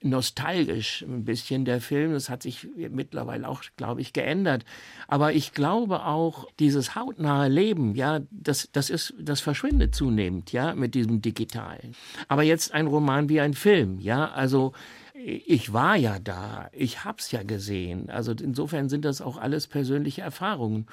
[0.02, 2.14] nostalgisch ein bisschen der Film.
[2.14, 4.66] Das hat sich mittlerweile auch, glaube ich, geändert.
[5.08, 10.74] Aber ich glaube auch, dieses hautnahe Leben, ja, das, das ist, das verschwindet zunehmend, ja,
[10.74, 11.96] mit diesem Digitalen.
[12.28, 14.74] Aber jetzt ein Roman wie ein Film, ja, also
[15.14, 18.10] ich war ja da, ich hab's ja gesehen.
[18.10, 20.88] Also insofern sind das auch alles persönliche Erfahrungen.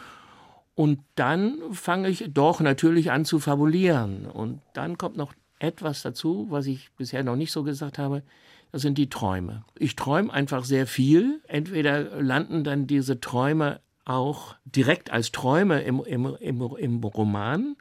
[0.75, 4.27] Und dann fange ich doch natürlich an zu fabulieren.
[4.27, 8.23] Und dann kommt noch etwas dazu, was ich bisher noch nicht so gesagt habe
[8.73, 9.65] das sind die Träume.
[9.79, 11.41] Ich träume einfach sehr viel.
[11.49, 17.77] Entweder landen dann diese Träume auch direkt als Träume im, im, im, im Roman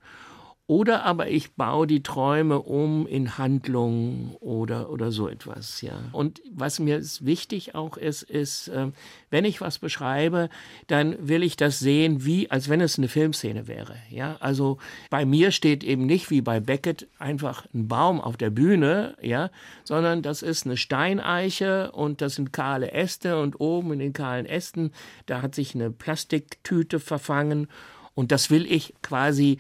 [0.68, 5.94] oder aber ich baue die Träume um in Handlungen oder, oder so etwas, ja.
[6.12, 8.88] Und was mir wichtig auch ist, ist, äh,
[9.30, 10.50] wenn ich was beschreibe,
[10.88, 14.38] dann will ich das sehen, wie, als wenn es eine Filmszene wäre, ja.
[14.40, 14.80] Also
[15.12, 19.52] bei mir steht eben nicht wie bei Beckett einfach ein Baum auf der Bühne, ja,
[19.84, 24.48] sondern das ist eine Steineiche und das sind kahle Äste und oben in den kahlen
[24.48, 24.94] Ästen,
[25.28, 27.68] da hat sich eine Plastiktüte verfangen
[28.16, 29.60] und das will ich quasi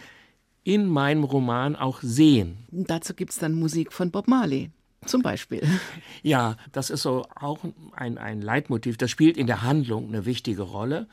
[0.65, 2.57] in meinem Roman auch sehen.
[2.71, 4.71] Dazu gibt es dann Musik von Bob Marley.
[5.05, 5.61] Zum Beispiel.
[6.23, 7.59] Ja, das ist so auch
[7.95, 8.97] ein, ein Leitmotiv.
[8.97, 11.07] Das spielt in der Handlung eine wichtige Rolle.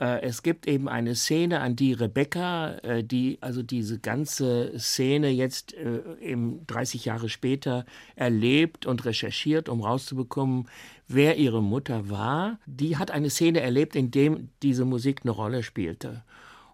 [0.00, 5.28] Äh, es gibt eben eine Szene, an die Rebecca, äh, die also diese ganze Szene
[5.28, 7.84] jetzt äh, eben 30 Jahre später
[8.16, 10.68] erlebt und recherchiert, um rauszubekommen,
[11.06, 12.58] wer ihre Mutter war.
[12.66, 16.24] Die hat eine Szene erlebt, in dem diese Musik eine Rolle spielte.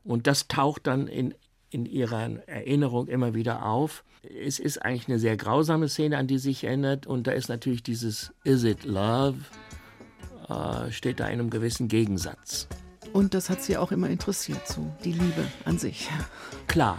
[0.02, 1.34] Und das taucht dann in
[1.76, 4.02] in ihrer Erinnerung immer wieder auf.
[4.46, 7.06] Es ist eigentlich eine sehr grausame Szene, an die sich erinnert.
[7.06, 9.36] Und da ist natürlich dieses Is it love?
[10.48, 12.66] Äh, steht da in einem gewissen Gegensatz.
[13.12, 16.08] Und das hat sie auch immer interessiert, so die Liebe an sich.
[16.66, 16.98] Klar,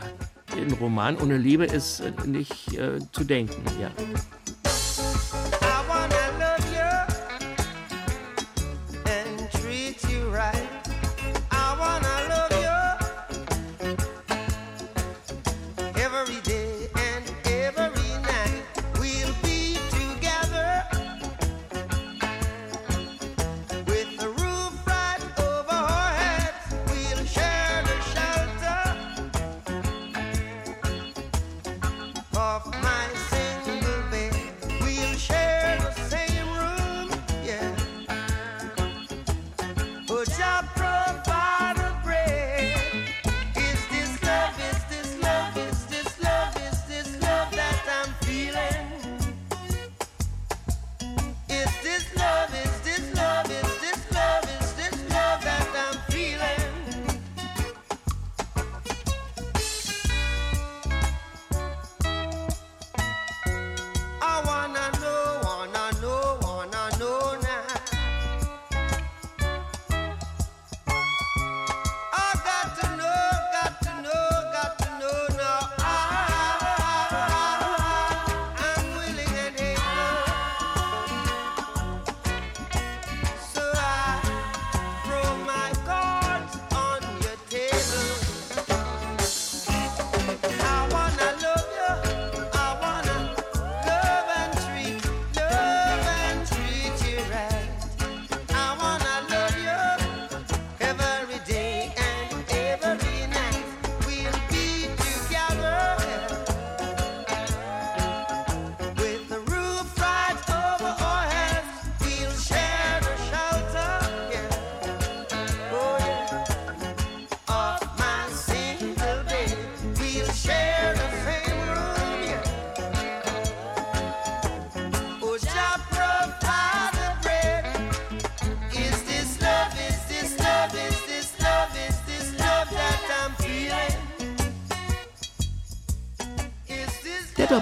[0.56, 3.92] ein Roman ohne Liebe ist nicht äh, zu denken, ja.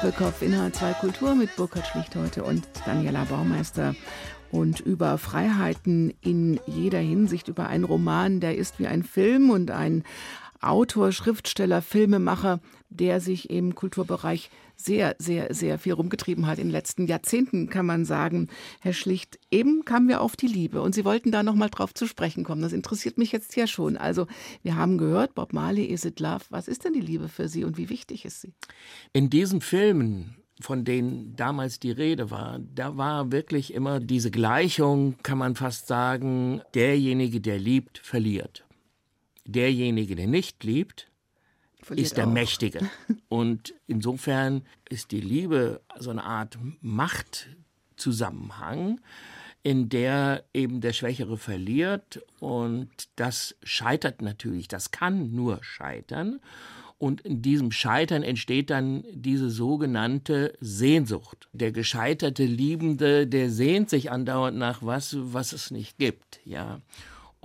[0.06, 3.96] Doppelkopf in H2 Kultur mit Burkhard Schlicht heute und Daniela Baumeister.
[4.52, 9.72] Und über Freiheiten in jeder Hinsicht, über einen Roman, der ist wie ein Film und
[9.72, 10.04] ein
[10.66, 12.60] Autor, Schriftsteller, Filmemacher,
[12.90, 17.86] der sich im Kulturbereich sehr, sehr, sehr viel rumgetrieben hat in den letzten Jahrzehnten, kann
[17.86, 18.50] man sagen.
[18.82, 21.94] Herr Schlicht, eben kamen wir auf die Liebe und Sie wollten da noch mal drauf
[21.94, 22.62] zu sprechen kommen.
[22.62, 23.98] Das interessiert mich jetzt ja schon.
[23.98, 24.28] Also,
[24.64, 26.46] wir haben gehört, Bob Marley, Is It Love.
[26.50, 28.54] Was ist denn die Liebe für Sie und wie wichtig ist sie?
[29.14, 35.16] In diesen Filmen von denen damals die Rede war, da war wirklich immer diese Gleichung,
[35.22, 38.65] kann man fast sagen, derjenige, der liebt, verliert.
[39.46, 41.12] Derjenige, der nicht liebt,
[41.82, 42.32] Verliert ist der auch.
[42.32, 42.90] Mächtige.
[43.30, 49.00] Und insofern ist die Liebe so eine Art Machtzusammenhang,
[49.62, 52.24] in der eben der Schwächere verliert.
[52.40, 56.40] Und das scheitert natürlich, das kann nur scheitern.
[56.98, 61.50] Und in diesem Scheitern entsteht dann diese sogenannte Sehnsucht.
[61.54, 66.82] Der gescheiterte Liebende, der sehnt sich andauernd nach was, was es nicht gibt, ja.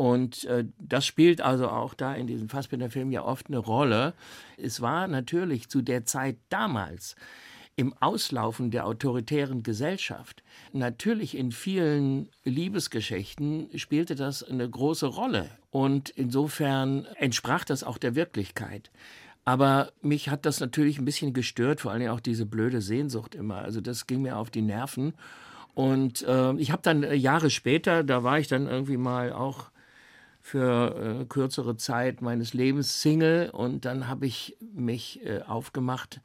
[0.01, 4.15] Und äh, das spielt also auch da in diesem Fassbinder-Film ja oft eine Rolle.
[4.57, 7.17] Es war natürlich zu der Zeit damals
[7.77, 10.43] im Auslaufen der autoritären Gesellschaft.
[10.73, 15.51] Natürlich in vielen Liebesgeschichten spielte das eine große Rolle.
[15.69, 18.91] Und insofern entsprach das auch der Wirklichkeit.
[19.45, 23.57] Aber mich hat das natürlich ein bisschen gestört, vor allem auch diese blöde Sehnsucht immer.
[23.57, 25.13] Also das ging mir auf die Nerven.
[25.75, 29.71] Und äh, ich habe dann äh, Jahre später, da war ich dann irgendwie mal auch
[30.41, 36.21] für äh, kürzere Zeit meines Lebens Single und dann habe ich mich äh, aufgemacht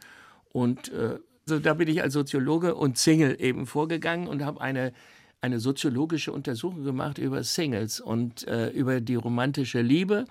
[0.51, 4.93] und äh, so da bin ich als Soziologe und Single eben vorgegangen und habe eine
[5.41, 10.26] eine soziologische Untersuchung gemacht über Singles und äh, über die romantische Liebe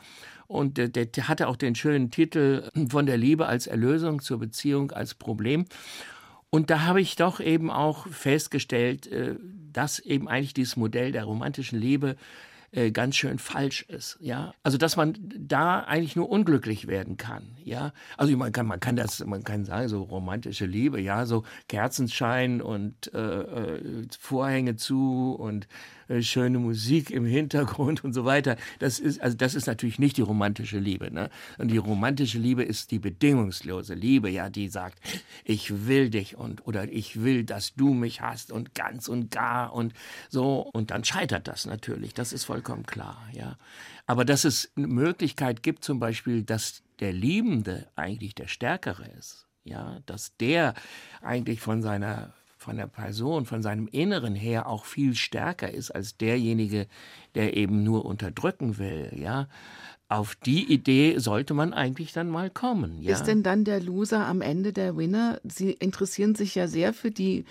[0.46, 4.90] und der, der hatte auch den schönen Titel von der Liebe als Erlösung zur Beziehung
[4.90, 5.64] als Problem.
[6.50, 9.36] Und da habe ich doch eben auch festgestellt, äh,
[9.72, 12.16] dass eben eigentlich dieses Modell der romantischen Liebe
[12.74, 14.16] äh, ganz schön falsch ist.
[14.20, 17.56] Ja, also dass man da eigentlich nur unglücklich werden kann.
[17.62, 21.44] Ja, also man kann man kann das man kann sagen so romantische Liebe, ja, so
[21.68, 25.68] Kerzenschein und äh, äh Vorhänge zu und
[26.08, 28.56] äh, schöne Musik im Hintergrund und so weiter.
[28.78, 31.12] Das ist, also das ist natürlich nicht die romantische Liebe.
[31.12, 31.30] Ne?
[31.58, 34.98] Und die romantische Liebe ist die bedingungslose Liebe, ja, die sagt,
[35.44, 39.72] ich will dich und oder ich will, dass du mich hast und ganz und gar
[39.72, 39.92] und
[40.28, 40.68] so.
[40.72, 42.14] Und dann scheitert das natürlich.
[42.14, 43.56] Das ist vollkommen klar, ja.
[44.06, 49.46] Aber dass es eine Möglichkeit gibt, zum Beispiel, dass der Liebende eigentlich der Stärkere ist,
[49.64, 50.74] ja, dass der
[51.22, 52.34] eigentlich von seiner
[52.64, 56.86] von der Person, von seinem Inneren her auch viel stärker ist als derjenige,
[57.34, 59.48] der eben nur unterdrücken will, ja.
[60.08, 63.00] Auf die Idee sollte man eigentlich dann mal kommen.
[63.00, 63.12] Ja?
[63.12, 65.40] Ist denn dann der Loser am Ende der Winner?
[65.44, 67.46] Sie interessieren sich ja sehr für die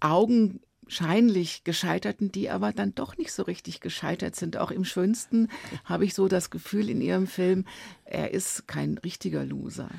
[0.00, 4.56] augenscheinlich Gescheiterten, die aber dann doch nicht so richtig gescheitert sind.
[4.56, 5.48] Auch im Schönsten
[5.84, 7.66] habe ich so das Gefühl in Ihrem Film,
[8.04, 9.90] er ist kein richtiger Loser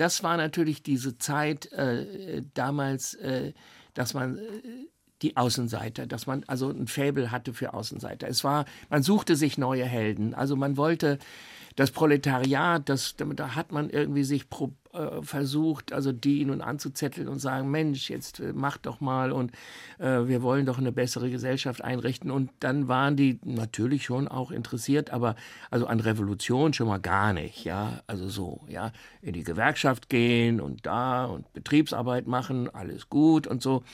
[0.00, 3.52] das war natürlich diese Zeit äh, damals, äh,
[3.94, 4.42] dass man äh,
[5.22, 8.28] die Außenseiter, dass man also ein Faible hatte für Außenseiter.
[8.28, 10.34] Es war, man suchte sich neue Helden.
[10.34, 11.18] Also man wollte
[11.74, 17.28] das Proletariat, das, da hat man irgendwie sich pro, äh, versucht, also die nun anzuzetteln
[17.28, 19.52] und sagen, Mensch, jetzt äh, mach doch mal und
[19.98, 22.30] äh, wir wollen doch eine bessere Gesellschaft einrichten.
[22.30, 25.36] Und dann waren die natürlich schon auch interessiert, aber
[25.70, 28.92] also an Revolution schon mal gar nicht, ja, also so, ja,
[29.22, 33.84] in die Gewerkschaft gehen und da und Betriebsarbeit machen, alles gut und so.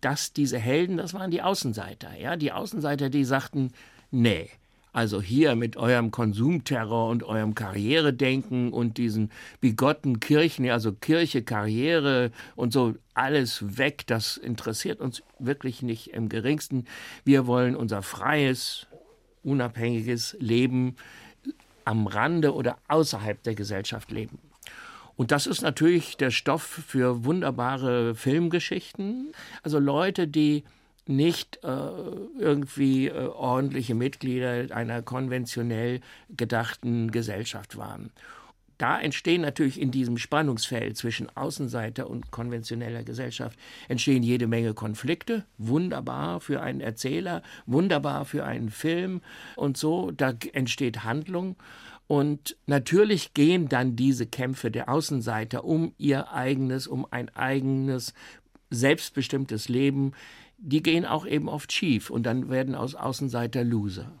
[0.00, 3.72] Dass diese Helden, das waren die Außenseiter, ja, die Außenseiter, die sagten,
[4.10, 4.48] nee,
[4.92, 9.30] also hier mit eurem Konsumterror und eurem Karrieredenken und diesen
[9.60, 16.28] bigotten Kirchen, also Kirche, Karriere und so, alles weg, das interessiert uns wirklich nicht im
[16.28, 16.86] geringsten.
[17.24, 18.86] Wir wollen unser freies,
[19.42, 20.96] unabhängiges Leben
[21.84, 24.38] am Rande oder außerhalb der Gesellschaft leben.
[25.16, 29.32] Und das ist natürlich der Stoff für wunderbare Filmgeschichten.
[29.62, 30.64] Also Leute, die
[31.08, 31.68] nicht äh,
[32.38, 36.00] irgendwie äh, ordentliche Mitglieder einer konventionell
[36.36, 38.10] gedachten Gesellschaft waren.
[38.80, 45.44] Da entstehen natürlich in diesem Spannungsfeld zwischen Außenseiter und konventioneller Gesellschaft entstehen jede Menge Konflikte.
[45.58, 49.20] Wunderbar für einen Erzähler, wunderbar für einen Film
[49.56, 50.12] und so.
[50.12, 51.56] Da entsteht Handlung.
[52.06, 58.14] Und natürlich gehen dann diese Kämpfe der Außenseiter um ihr eigenes, um ein eigenes
[58.70, 60.12] selbstbestimmtes Leben
[60.60, 64.12] die gehen auch eben oft schief und dann werden aus Außenseiter Loser.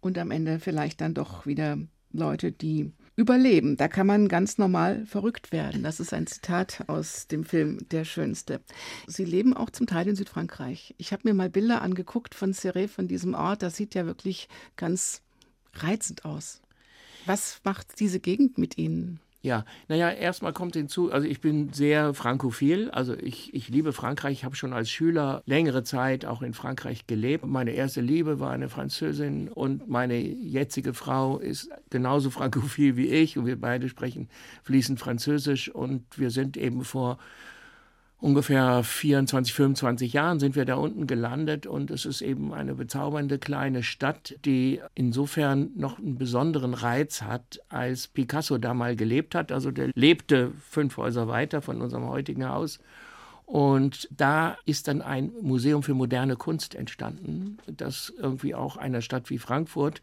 [0.00, 1.78] Und am Ende vielleicht dann doch wieder
[2.12, 3.78] Leute, die überleben.
[3.78, 5.82] Da kann man ganz normal verrückt werden.
[5.82, 8.60] Das ist ein Zitat aus dem Film Der Schönste.
[9.06, 10.94] Sie leben auch zum Teil in Südfrankreich.
[10.98, 13.62] Ich habe mir mal Bilder angeguckt von Serré, von diesem Ort.
[13.62, 15.22] Das sieht ja wirklich ganz
[15.72, 16.60] reizend aus.
[17.24, 19.20] Was macht diese Gegend mit Ihnen?
[19.46, 24.38] Ja, naja, erstmal kommt hinzu, also ich bin sehr frankophil, also ich, ich liebe Frankreich,
[24.38, 27.46] ich habe schon als Schüler längere Zeit auch in Frankreich gelebt.
[27.46, 33.38] Meine erste Liebe war eine Französin und meine jetzige Frau ist genauso frankophil wie ich
[33.38, 34.28] und wir beide sprechen
[34.64, 37.16] fließend Französisch und wir sind eben vor
[38.18, 43.38] ungefähr 24, 25 Jahren sind wir da unten gelandet und es ist eben eine bezaubernde
[43.38, 49.52] kleine Stadt, die insofern noch einen besonderen Reiz hat, als Picasso da mal gelebt hat.
[49.52, 52.80] Also der lebte fünf Häuser weiter von unserem heutigen Haus.
[53.44, 59.30] Und da ist dann ein Museum für moderne Kunst entstanden, das irgendwie auch einer Stadt
[59.30, 60.02] wie Frankfurt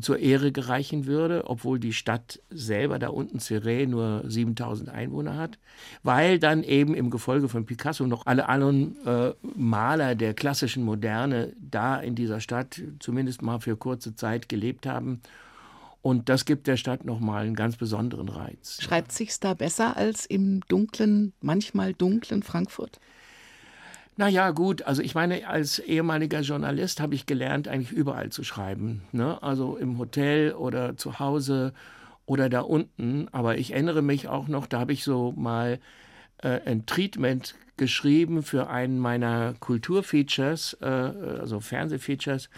[0.00, 5.58] zur Ehre gereichen würde, obwohl die Stadt selber da unten Ciré nur 7000 Einwohner hat,
[6.02, 11.52] weil dann eben im Gefolge von Picasso noch alle anderen äh, Maler der klassischen Moderne
[11.58, 15.20] da in dieser Stadt zumindest mal für kurze Zeit gelebt haben.
[16.02, 18.78] Und das gibt der Stadt nochmal einen ganz besonderen Reiz.
[18.82, 23.00] Schreibt sich's da besser als im dunklen, manchmal dunklen Frankfurt?
[24.16, 24.82] Na ja, gut.
[24.82, 29.02] Also ich meine, als ehemaliger Journalist habe ich gelernt, eigentlich überall zu schreiben.
[29.12, 29.42] Ne?
[29.42, 31.72] Also im Hotel oder zu Hause
[32.26, 33.28] oder da unten.
[33.32, 35.80] Aber ich erinnere mich auch noch, da habe ich so mal
[36.38, 42.50] äh, ein Treatment geschrieben für einen meiner Kulturfeatures, äh, also Fernsehfeatures.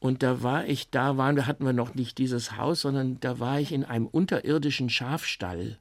[0.00, 3.60] Und da war ich, da waren, hatten wir noch nicht dieses Haus, sondern da war
[3.60, 5.78] ich in einem unterirdischen Schafstall.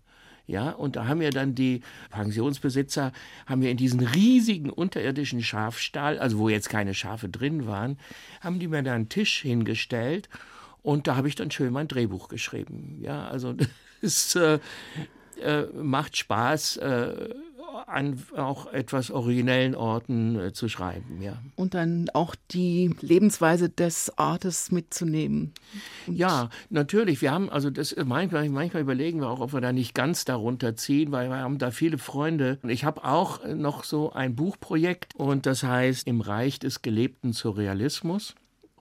[0.48, 3.12] Ja, und da haben wir dann die Pensionsbesitzer,
[3.46, 8.00] haben wir in diesen riesigen unterirdischen Schafstall, also wo jetzt keine Schafe drin waren,
[8.40, 10.30] haben die mir da einen Tisch hingestellt
[10.84, 13.00] und da habe ich dann schön mein Drehbuch geschrieben.
[13.02, 13.56] Ja, also
[14.02, 14.60] es äh,
[15.42, 16.78] äh, macht Spaß.
[16.78, 17.30] Äh,
[17.86, 21.38] an auch etwas originellen Orten äh, zu schreiben, ja.
[21.56, 25.54] Und dann auch die Lebensweise des Ortes mitzunehmen.
[26.08, 27.22] Und ja, natürlich.
[27.22, 30.76] Wir haben, also das manchmal, manchmal überlegen wir auch, ob wir da nicht ganz darunter
[30.76, 32.60] ziehen, weil wir haben da viele Freunde.
[32.68, 38.36] Ich habe auch noch so ein Buchprojekt und das heißt Im Reich des gelebten Surrealismus.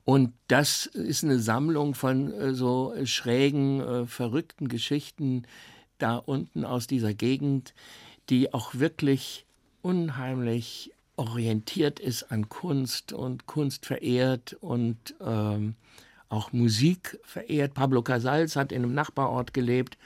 [0.04, 5.42] Und das ist eine Sammlung von äh, so schrägen, äh, verrückten Geschichten
[5.98, 7.74] da unten aus dieser Gegend,
[8.30, 9.46] die auch wirklich
[9.82, 15.74] unheimlich orientiert ist an Kunst und Kunst verehrt und ähm,
[16.28, 17.74] auch Musik verehrt.
[17.74, 19.96] Pablo Casals hat in einem Nachbarort gelebt.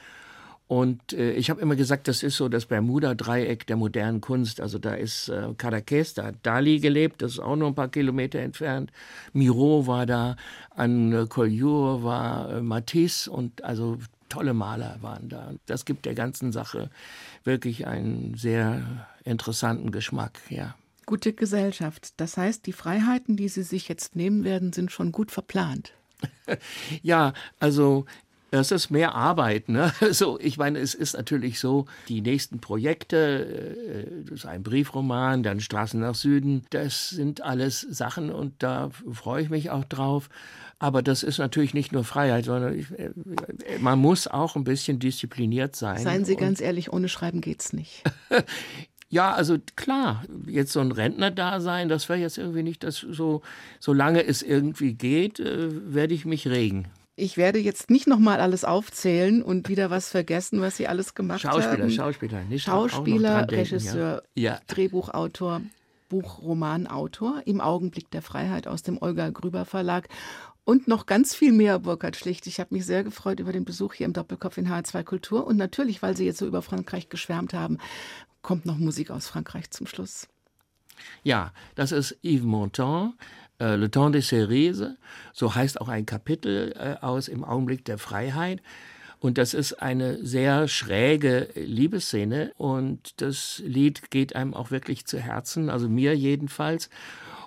[0.69, 4.61] Und äh, ich habe immer gesagt, das ist so das Bermuda-Dreieck der modernen Kunst.
[4.61, 7.89] Also da ist äh, Cadaqués, da hat Dali gelebt, das ist auch nur ein paar
[7.89, 8.93] Kilometer entfernt.
[9.33, 10.37] Miro war da,
[10.71, 13.99] an äh, Collioure war äh, Matisse und also
[14.31, 15.53] tolle Maler waren da.
[15.67, 16.89] Das gibt der ganzen Sache
[17.45, 20.75] wirklich einen sehr interessanten Geschmack, ja.
[21.05, 22.15] Gute Gesellschaft.
[22.19, 25.93] Das heißt, die Freiheiten, die Sie sich jetzt nehmen werden, sind schon gut verplant.
[27.03, 28.07] ja, also
[28.53, 29.69] es ist mehr Arbeit.
[29.69, 29.93] Ne?
[30.01, 35.43] Also, ich meine, es ist natürlich so, die nächsten Projekte, äh, das ist ein Briefroman,
[35.43, 40.29] dann Straßen nach Süden, das sind alles Sachen und da freue ich mich auch drauf.
[40.83, 43.11] Aber das ist natürlich nicht nur Freiheit, sondern ich, äh,
[43.81, 45.99] man muss auch ein bisschen diszipliniert sein.
[45.99, 48.03] Seien Sie ganz ehrlich, ohne Schreiben geht's nicht.
[49.13, 53.43] Ja, also klar, jetzt so ein Rentner-Dasein, das wäre jetzt irgendwie nicht das so,
[53.81, 56.87] solange es irgendwie geht, äh, werde ich mich regen.
[57.17, 61.41] Ich werde jetzt nicht nochmal alles aufzählen und wieder was vergessen, was Sie alles gemacht
[61.41, 61.91] Schauspieler, haben.
[61.91, 64.53] Schauspieler, nicht Schauspieler, denken, Regisseur, ja.
[64.53, 64.61] Ja.
[64.69, 65.61] Drehbuchautor,
[66.09, 70.09] Buchromanautor, im Augenblick der Freiheit aus dem Olga Grüber Verlag
[70.71, 72.47] und noch ganz viel mehr, Burkhard Schlicht.
[72.47, 75.45] Ich habe mich sehr gefreut über den Besuch hier im Doppelkopf in H2 Kultur.
[75.45, 77.79] Und natürlich, weil Sie jetzt so über Frankreich geschwärmt haben,
[78.41, 80.29] kommt noch Musik aus Frankreich zum Schluss.
[81.25, 83.15] Ja, das ist Yves Montand,
[83.59, 84.93] äh, Le Temps des Cerises.
[85.33, 88.63] So heißt auch ein Kapitel äh, aus Im Augenblick der Freiheit.
[89.19, 95.19] Und das ist eine sehr schräge Liebesszene und das Lied geht einem auch wirklich zu
[95.19, 96.91] Herzen, also mir jedenfalls.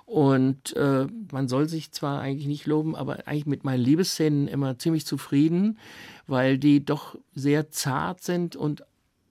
[0.06, 4.78] Und äh, man soll sich zwar eigentlich nicht loben, aber eigentlich mit meinen Liebesszenen immer
[4.78, 5.78] ziemlich zufrieden,
[6.26, 8.84] weil die doch sehr zart sind und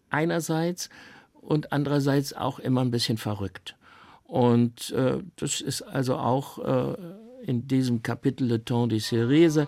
[0.09, 0.89] einerseits
[1.33, 3.75] und andererseits auch immer ein bisschen verrückt.
[4.23, 6.95] Und äh, das ist also auch äh,
[7.45, 9.67] in diesem Kapitel Le Temps des Cerises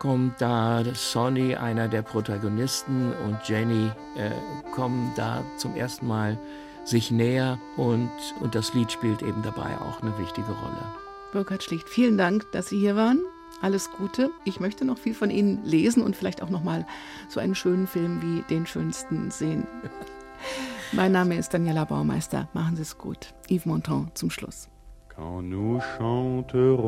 [0.00, 4.30] kommt da Sonny, einer der Protagonisten, und Jenny äh,
[4.74, 6.38] kommen da zum ersten Mal
[6.84, 8.10] sich näher und,
[8.40, 10.86] und das Lied spielt eben dabei auch eine wichtige Rolle.
[11.32, 13.20] Burkhard Schlicht, vielen Dank, dass Sie hier waren.
[13.62, 14.30] Alles Gute.
[14.44, 16.86] Ich möchte noch viel von Ihnen lesen und vielleicht auch noch mal
[17.28, 19.66] so einen schönen Film wie Den schönsten sehen.
[20.92, 22.48] mein Name ist Daniela Baumeister.
[22.54, 23.34] Machen Sie es gut.
[23.48, 24.68] Yves Montand zum Schluss.
[25.14, 26.86] Quand nous chanterons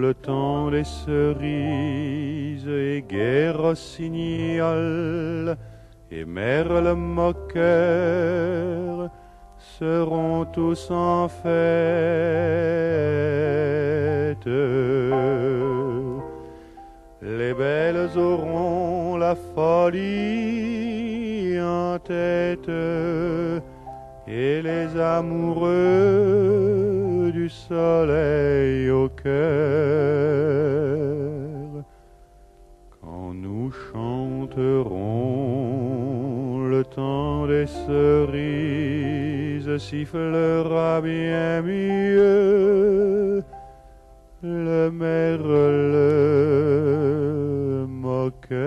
[0.00, 5.56] le temps des cerises et guerre rossignol
[6.10, 9.10] et merle moqueur
[9.78, 11.44] seront tous en fête.
[17.22, 19.94] Les belles auront la folie
[21.60, 22.70] en tête
[24.26, 25.70] et les amoureux
[27.32, 29.34] du soleil au cœur.
[33.00, 35.53] Quand nous chanterons
[36.76, 43.42] le temps des cerises sifflera bien mieux
[44.42, 46.00] le merle
[47.86, 48.58] moqueur.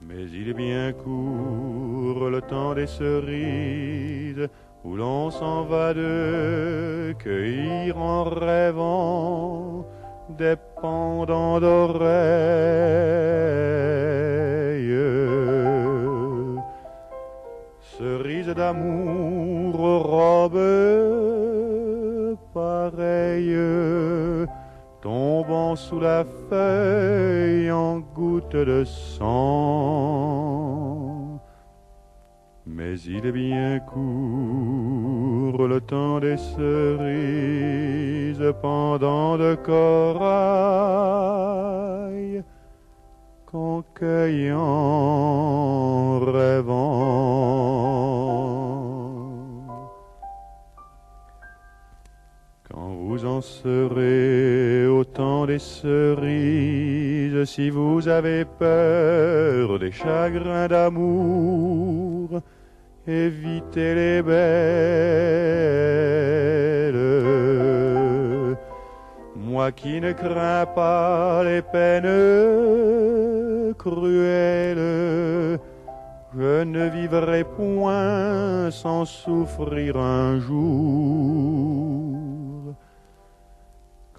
[0.00, 4.48] Mais il est bien court le temps des cerises
[4.84, 9.86] où l'on s'en va de cueillir en rêvant
[10.38, 12.08] des pendants d'oreilles.
[17.98, 19.74] Cerises d'amour,
[20.14, 20.58] robes
[22.54, 24.46] pareilles,
[25.02, 29.28] tombant sous la feuille en gouttes de sang.
[32.78, 36.94] Mais il est bien court le temps des cerises
[38.62, 40.24] pendant de corail
[43.46, 44.60] qu'en cueillant
[46.20, 47.08] rêvant.
[52.70, 62.40] Quand vous en serez au temps des cerises, si vous avez peur des chagrins d'amour,
[63.08, 64.38] évitez les belles.
[69.36, 72.04] Moi qui ne crains pas les peines
[73.74, 75.58] cruelles,
[76.36, 82.18] je ne vivrai point sans souffrir un jour.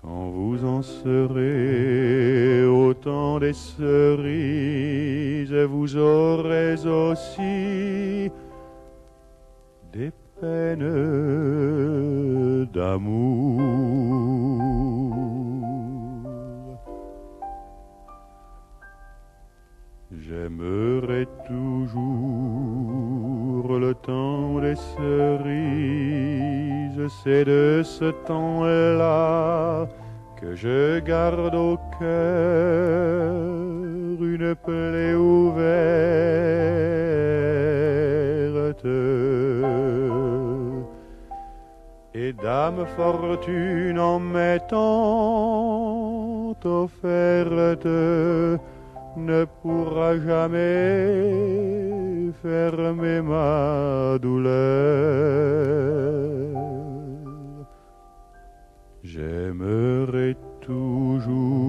[0.01, 8.29] Quand vous en serez au temps des cerises, vous aurez aussi
[9.91, 10.89] des peines
[12.73, 13.59] d'amour.
[20.11, 22.19] J'aimerai toujours
[23.79, 25.47] le temps des cerises,
[27.23, 29.87] c'est de ce temps-là
[30.39, 33.33] que je garde au cœur
[34.21, 35.68] une plaie ouverte.
[42.95, 44.77] Fortune en m'étant
[46.63, 47.87] offerte
[49.17, 54.59] ne pourra jamais fermer ma douleur.
[59.03, 61.59] J'aimerai toujours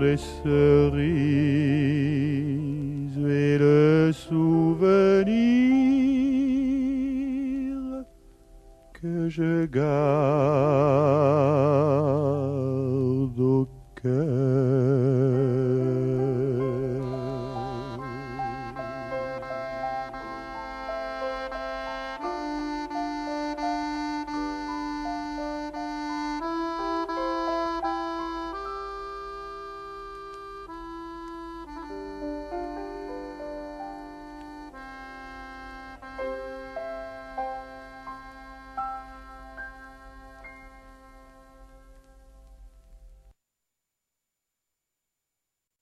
[0.00, 1.33] des cerises
[9.30, 9.84] chegar.